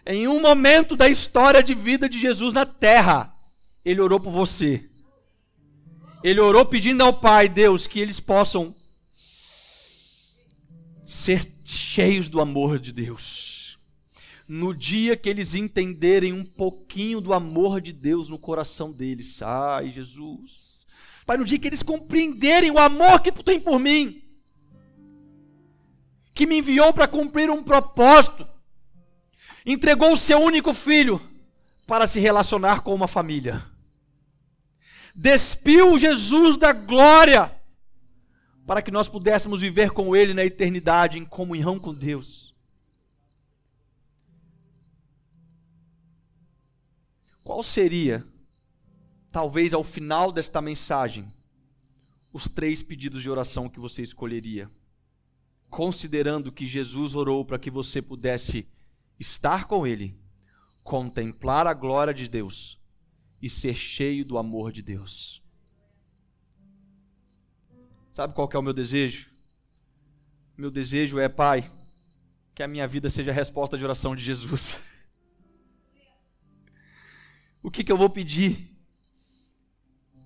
Em 0.07 0.29
um 0.29 0.41
momento 0.41 0.95
da 0.95 1.09
história 1.09 1.63
de 1.63 1.75
vida 1.75 2.09
de 2.09 2.21
Jesus 2.21 2.55
na 2.55 2.65
terra, 2.65 3.35
ele 3.85 4.01
orou 4.01 4.21
por 4.21 4.31
você. 4.31 4.89
Ele 6.23 6.41
orou 6.41 6.65
pedindo 6.65 7.03
ao 7.03 7.13
Pai, 7.13 7.49
Deus, 7.49 7.87
que 7.87 7.99
eles 7.99 8.21
possam 8.21 8.75
ser 11.05 11.53
cheios 11.65 12.29
do 12.29 12.41
amor 12.41 12.79
de 12.79 12.93
Deus. 12.93 13.54
No 14.47 14.75
dia 14.75 15.17
que 15.17 15.29
eles 15.29 15.55
entenderem 15.55 16.33
um 16.33 16.45
pouquinho 16.45 17.21
do 17.21 17.33
amor 17.33 17.81
de 17.81 17.93
Deus 17.93 18.29
no 18.29 18.39
coração 18.39 18.93
deles, 18.93 19.41
ai 19.43 19.91
Jesus. 19.91 20.87
Pai, 21.25 21.39
no 21.39 21.45
dia 21.45 21.59
que 21.59 21.67
eles 21.67 21.83
compreenderem 21.83 22.71
o 22.71 22.79
amor 22.79 23.21
que 23.23 23.33
tu 23.33 23.43
tem 23.43 23.59
por 23.59 23.79
mim, 23.79 24.23
que 26.35 26.47
me 26.47 26.59
enviou 26.59 26.93
para 26.93 27.09
cumprir 27.09 27.51
um 27.51 27.63
propósito, 27.63 28.47
entregou 29.65 30.13
o 30.13 30.17
seu 30.17 30.39
único 30.39 30.75
filho 30.75 31.21
para 31.87 32.07
se 32.07 32.21
relacionar 32.21 32.81
com 32.81 32.95
uma 32.95 33.09
família. 33.09 33.65
Despiu 35.15 35.99
Jesus 35.99 36.57
da 36.59 36.73
glória 36.73 37.55
para 38.67 38.83
que 38.83 38.91
nós 38.91 39.09
pudéssemos 39.09 39.61
viver 39.61 39.91
com 39.91 40.15
Ele 40.17 40.35
na 40.35 40.45
eternidade, 40.45 41.19
em 41.19 41.25
comunhão 41.25 41.79
com 41.79 41.95
Deus. 41.95 42.54
Qual 47.45 47.63
seria, 47.63 48.27
talvez 49.31 49.73
ao 49.73 49.85
final 49.85 50.33
desta 50.33 50.61
mensagem, 50.61 51.33
os 52.33 52.49
três 52.49 52.83
pedidos 52.83 53.23
de 53.23 53.31
oração 53.31 53.69
que 53.69 53.79
você 53.79 54.03
escolheria? 54.03 54.69
considerando 55.75 56.53
que 56.53 56.65
Jesus 56.67 57.17
orou 57.17 57.45
para 57.45 57.59
que 57.59 57.69
você 57.69 58.01
pudesse 58.01 58.65
estar 59.19 59.65
com 59.65 59.85
Ele, 59.85 60.17
contemplar 60.85 61.67
a 61.67 61.75
glória 61.75 62.15
de 62.15 62.29
Deus 62.29 62.81
e 63.43 63.51
ser 63.51 63.75
cheio 63.75 64.25
do 64.25 64.39
amor 64.39 64.71
de 64.71 64.83
Deus. 64.83 65.43
Sabe 68.13 68.35
qual 68.35 68.49
é 68.53 68.57
o 68.57 68.63
meu 68.63 68.73
desejo? 68.73 69.29
Meu 70.57 70.71
desejo 70.71 71.19
é, 71.19 71.29
Pai, 71.29 71.69
que 72.55 72.63
a 72.63 72.69
minha 72.69 72.87
vida 72.87 73.11
seja 73.11 73.33
a 73.33 73.35
resposta 73.35 73.77
de 73.77 73.83
oração 73.83 74.15
de 74.15 74.23
Jesus. 74.23 74.81
O 77.65 77.71
que, 77.71 77.83
que 77.83 77.91
eu 77.91 77.97
vou 77.97 78.11
pedir? 78.11 78.77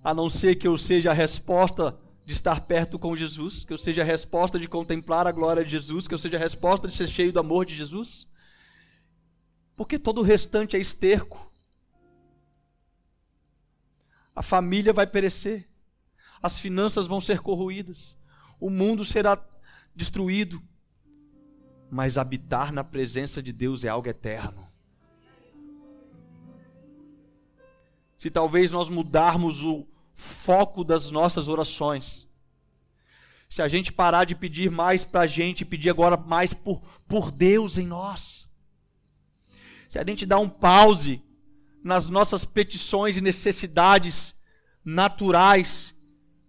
A 0.03 0.13
não 0.13 0.29
ser 0.29 0.55
que 0.55 0.67
eu 0.67 0.77
seja 0.77 1.11
a 1.11 1.13
resposta 1.13 1.97
de 2.25 2.33
estar 2.33 2.67
perto 2.67 2.99
com 2.99 3.15
Jesus, 3.15 3.63
que 3.63 3.71
eu 3.71 3.77
seja 3.77 4.01
a 4.01 4.05
resposta 4.05 4.59
de 4.59 4.67
contemplar 4.67 5.25
a 5.25 5.31
glória 5.31 5.63
de 5.63 5.71
Jesus, 5.71 6.05
que 6.05 6.13
eu 6.13 6.17
seja 6.17 6.35
a 6.35 6.39
resposta 6.39 6.85
de 6.85 6.97
ser 6.97 7.07
cheio 7.07 7.31
do 7.31 7.39
amor 7.39 7.65
de 7.65 7.73
Jesus? 7.73 8.27
Porque 9.73 9.97
todo 9.97 10.19
o 10.19 10.21
restante 10.21 10.75
é 10.75 10.79
esterco. 10.81 11.49
A 14.35 14.43
família 14.43 14.91
vai 14.91 15.07
perecer, 15.07 15.65
as 16.43 16.59
finanças 16.59 17.07
vão 17.07 17.21
ser 17.21 17.39
corroídas, 17.39 18.17
o 18.59 18.69
mundo 18.69 19.05
será 19.05 19.41
destruído, 19.95 20.61
mas 21.89 22.17
habitar 22.17 22.73
na 22.73 22.83
presença 22.83 23.41
de 23.41 23.53
Deus 23.53 23.85
é 23.85 23.87
algo 23.87 24.09
eterno. 24.09 24.68
Se 28.19 28.29
talvez 28.29 28.71
nós 28.71 28.87
mudarmos 28.87 29.63
o, 29.63 29.87
foco 30.19 30.83
das 30.83 31.09
nossas 31.09 31.47
orações. 31.47 32.27
Se 33.47 33.61
a 33.61 33.67
gente 33.67 33.91
parar 33.91 34.25
de 34.25 34.35
pedir 34.35 34.69
mais 34.69 35.03
para 35.03 35.21
a 35.21 35.27
gente, 35.27 35.65
pedir 35.65 35.89
agora 35.89 36.17
mais 36.17 36.53
por, 36.53 36.81
por 37.07 37.31
Deus 37.31 37.77
em 37.77 37.87
nós. 37.87 38.49
Se 39.87 39.97
a 39.97 40.03
gente 40.05 40.25
dar 40.25 40.39
um 40.39 40.49
pause 40.49 41.23
nas 41.83 42.09
nossas 42.09 42.43
petições 42.43 43.15
e 43.15 43.21
necessidades 43.21 44.35
naturais 44.83 45.95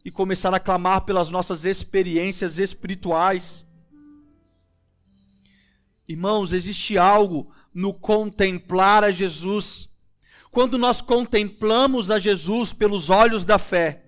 e 0.04 0.10
começar 0.10 0.52
a 0.52 0.60
clamar 0.60 1.02
pelas 1.02 1.30
nossas 1.30 1.64
experiências 1.64 2.58
espirituais. 2.58 3.64
Irmãos, 6.08 6.52
existe 6.52 6.98
algo 6.98 7.52
no 7.72 7.94
contemplar 7.94 9.04
a 9.04 9.12
Jesus 9.12 9.89
quando 10.50 10.76
nós 10.76 11.00
contemplamos 11.00 12.10
a 12.10 12.18
Jesus 12.18 12.72
pelos 12.72 13.10
olhos 13.10 13.44
da 13.44 13.58
fé, 13.58 14.02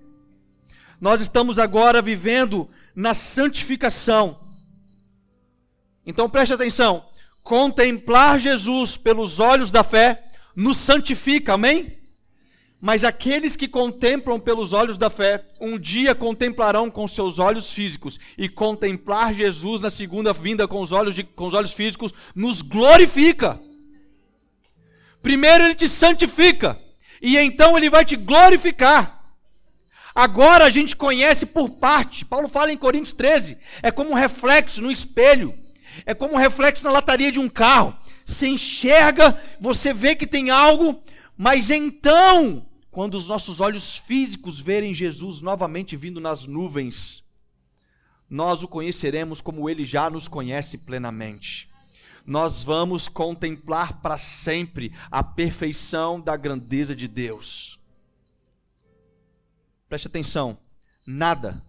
nós 1.01 1.21
estamos 1.21 1.59
agora 1.59 2.03
vivendo 2.03 2.69
na 2.95 3.15
santificação. 3.15 4.41
Então 6.07 6.29
preste 6.29 6.53
atenção: 6.53 7.05
contemplar 7.43 8.39
Jesus 8.39 8.97
pelos 8.97 9.41
olhos 9.41 9.71
da 9.71 9.85
fé 9.85 10.31
nos 10.55 10.77
santifica, 10.77 11.55
amém? 11.55 11.99
Mas 12.81 13.05
aqueles 13.05 13.55
que 13.55 13.69
contemplam 13.69 14.41
pelos 14.41 14.73
olhos 14.73 14.99
da 14.99 15.09
fé, 15.09 15.47
um 15.61 15.79
dia 15.79 16.17
contemplarão 16.17 16.91
com 16.91 17.07
seus 17.07 17.39
olhos 17.39 17.71
físicos, 17.71 18.19
e 18.37 18.49
contemplar 18.49 19.33
Jesus 19.33 19.83
na 19.83 19.91
segunda 19.91 20.33
vinda 20.33 20.67
com 20.67 20.81
os 20.81 20.91
olhos, 20.91 21.15
de, 21.15 21.23
com 21.23 21.47
os 21.47 21.55
olhos 21.55 21.73
físicos 21.73 22.13
nos 22.35 22.61
glorifica. 22.61 23.61
Primeiro 25.23 25.65
ele 25.65 25.75
te 25.75 25.89
santifica, 25.89 26.79
e 27.21 27.39
então 27.39 27.79
ele 27.79 27.89
vai 27.89 28.05
te 28.05 28.17
glorificar. 28.17 29.23
Agora 30.15 30.65
a 30.65 30.71
gente 30.71 30.95
conhece 30.97 31.47
por 31.47 31.71
parte. 31.71 32.25
Paulo 32.25 32.49
fala 32.49 32.73
em 32.73 32.77
Coríntios 32.77 33.15
13, 33.15 33.57
é 33.83 33.91
como 33.91 34.11
um 34.11 34.15
reflexo 34.15 34.83
no 34.83 34.91
espelho. 34.91 35.57
É 36.05 36.15
como 36.15 36.35
um 36.35 36.39
reflexo 36.39 36.83
na 36.85 36.91
lataria 36.91 37.31
de 37.31 37.39
um 37.39 37.49
carro. 37.49 37.97
Você 38.25 38.49
enxerga, 38.49 39.39
você 39.61 39.93
vê 39.93 40.17
que 40.17 40.27
tem 40.27 40.51
algo, 40.51 41.03
mas 41.37 41.71
então, 41.71 42.67
quando 42.91 43.15
os 43.15 43.29
nossos 43.29 43.61
olhos 43.61 43.97
físicos 43.97 44.59
verem 44.59 44.95
Jesus 44.95 45.41
novamente 45.41 45.97
vindo 45.97 46.21
nas 46.21 46.47
nuvens, 46.47 47.23
nós 48.29 48.63
o 48.63 48.69
conheceremos 48.69 49.41
como 49.41 49.69
ele 49.69 49.85
já 49.85 50.09
nos 50.09 50.27
conhece 50.27 50.79
plenamente 50.79 51.72
nós 52.25 52.63
vamos 52.63 53.09
contemplar 53.09 54.01
para 54.01 54.17
sempre 54.17 54.93
a 55.11 55.23
perfeição 55.23 56.21
da 56.21 56.37
grandeza 56.37 56.95
de 56.95 57.09
Deus. 57.09 57.81
Preste 59.89 60.07
atenção, 60.07 60.59
nada, 61.07 61.63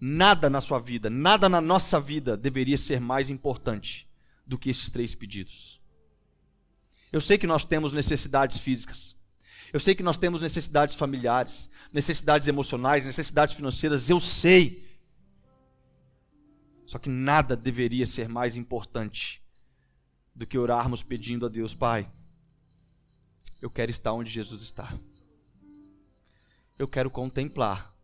nada 0.00 0.50
na 0.50 0.60
sua 0.60 0.78
vida, 0.78 1.08
nada 1.08 1.48
na 1.48 1.60
nossa 1.60 2.00
vida 2.00 2.36
deveria 2.36 2.76
ser 2.76 3.00
mais 3.00 3.30
importante 3.30 4.08
do 4.46 4.58
que 4.58 4.70
esses 4.70 4.90
três 4.90 5.14
pedidos. 5.14 5.80
Eu 7.12 7.20
sei 7.20 7.38
que 7.38 7.46
nós 7.46 7.64
temos 7.64 7.92
necessidades 7.92 8.58
físicas. 8.58 9.14
Eu 9.72 9.80
sei 9.80 9.94
que 9.94 10.02
nós 10.02 10.18
temos 10.18 10.42
necessidades 10.42 10.94
familiares, 10.94 11.70
necessidades 11.92 12.48
emocionais, 12.48 13.06
necessidades 13.06 13.54
financeiras. 13.54 14.10
Eu 14.10 14.20
sei. 14.20 14.86
Só 16.86 16.98
que 16.98 17.08
nada 17.08 17.56
deveria 17.56 18.04
ser 18.04 18.28
mais 18.28 18.56
importante 18.56 19.41
do 20.34 20.46
que 20.46 20.58
orarmos 20.58 21.02
pedindo 21.02 21.46
a 21.46 21.48
Deus, 21.48 21.74
Pai, 21.74 22.10
eu 23.60 23.70
quero 23.70 23.90
estar 23.90 24.12
onde 24.12 24.30
Jesus 24.30 24.62
está. 24.62 24.98
Eu 26.78 26.88
quero 26.88 27.10
contemplar 27.10 27.94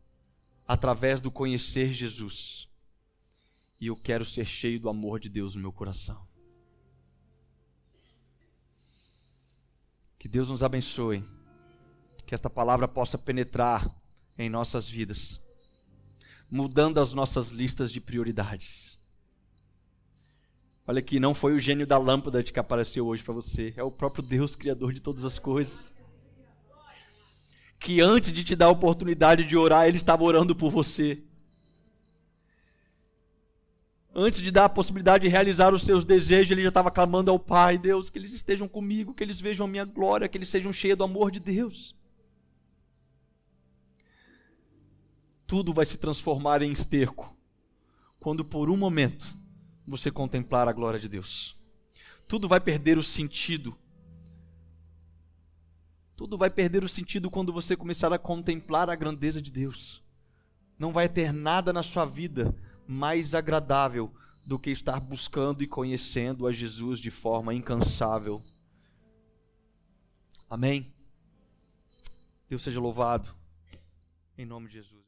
através 0.66 1.20
do 1.20 1.30
conhecer 1.30 1.92
Jesus. 1.92 2.68
E 3.80 3.86
eu 3.86 3.96
quero 3.96 4.24
ser 4.24 4.44
cheio 4.44 4.78
do 4.78 4.88
amor 4.88 5.18
de 5.18 5.28
Deus 5.28 5.54
no 5.54 5.62
meu 5.62 5.72
coração. 5.72 6.26
Que 10.18 10.28
Deus 10.28 10.50
nos 10.50 10.62
abençoe. 10.62 11.24
Que 12.26 12.34
esta 12.34 12.50
palavra 12.50 12.86
possa 12.86 13.16
penetrar 13.16 13.88
em 14.37 14.50
nossas 14.50 14.88
vidas, 14.88 15.40
mudando 16.48 17.00
as 17.00 17.14
nossas 17.14 17.48
listas 17.50 17.90
de 17.90 18.00
prioridades 18.00 18.98
Olha 20.90 21.00
aqui, 21.00 21.20
não 21.20 21.34
foi 21.34 21.52
o 21.52 21.60
gênio 21.60 21.86
da 21.86 21.98
lâmpada 21.98 22.42
que 22.42 22.58
apareceu 22.58 23.06
hoje 23.06 23.22
para 23.22 23.34
você, 23.34 23.74
é 23.76 23.82
o 23.82 23.90
próprio 23.90 24.24
Deus, 24.24 24.56
Criador 24.56 24.90
de 24.94 25.02
todas 25.02 25.22
as 25.22 25.38
coisas. 25.38 25.92
Que 27.78 28.00
antes 28.00 28.32
de 28.32 28.42
te 28.42 28.56
dar 28.56 28.68
a 28.68 28.70
oportunidade 28.70 29.44
de 29.44 29.54
orar, 29.54 29.86
Ele 29.86 29.98
estava 29.98 30.24
orando 30.24 30.56
por 30.56 30.70
você. 30.70 31.22
Antes 34.14 34.40
de 34.40 34.50
dar 34.50 34.64
a 34.64 34.68
possibilidade 34.70 35.24
de 35.24 35.28
realizar 35.28 35.74
os 35.74 35.82
seus 35.82 36.06
desejos, 36.06 36.52
Ele 36.52 36.62
já 36.62 36.68
estava 36.68 36.90
clamando 36.90 37.30
ao 37.30 37.38
Pai, 37.38 37.76
Deus, 37.76 38.08
que 38.08 38.18
eles 38.18 38.32
estejam 38.32 38.66
comigo, 38.66 39.12
que 39.12 39.22
eles 39.22 39.38
vejam 39.38 39.66
a 39.66 39.68
minha 39.68 39.84
glória, 39.84 40.26
que 40.26 40.38
eles 40.38 40.48
sejam 40.48 40.72
cheios 40.72 40.96
do 40.96 41.04
amor 41.04 41.30
de 41.30 41.38
Deus. 41.38 41.94
Tudo 45.46 45.74
vai 45.74 45.84
se 45.84 45.98
transformar 45.98 46.62
em 46.62 46.72
esterco 46.72 47.36
quando 48.18 48.42
por 48.42 48.70
um 48.70 48.76
momento 48.76 49.36
você 49.88 50.10
contemplar 50.10 50.68
a 50.68 50.72
glória 50.72 51.00
de 51.00 51.08
Deus. 51.08 51.56
tudo 52.26 52.46
vai 52.46 52.60
perder 52.60 52.98
o 52.98 53.02
sentido. 53.02 53.76
Tudo 56.14 56.36
vai 56.36 56.50
perder 56.50 56.84
o 56.84 56.88
sentido 56.88 57.30
quando 57.30 57.52
você 57.52 57.76
começar 57.76 58.12
a 58.12 58.18
contemplar 58.18 58.90
a 58.90 58.96
grandeza 58.96 59.40
de 59.40 59.50
Deus. 59.50 60.02
Não 60.78 60.92
vai 60.92 61.08
ter 61.08 61.32
nada 61.32 61.72
na 61.72 61.82
sua 61.82 62.04
vida 62.04 62.54
mais 62.86 63.34
agradável 63.34 64.12
do 64.44 64.58
que 64.58 64.70
estar 64.70 65.00
buscando 65.00 65.62
e 65.62 65.66
conhecendo 65.66 66.46
a 66.46 66.52
Jesus 66.52 66.98
de 67.00 67.10
forma 67.10 67.54
incansável. 67.54 68.42
Amém? 70.50 70.92
Deus 72.48 72.62
seja 72.62 72.80
louvado. 72.80 73.34
Em 74.36 74.46
nome 74.46 74.68
de 74.68 74.74
Jesus. 74.74 75.08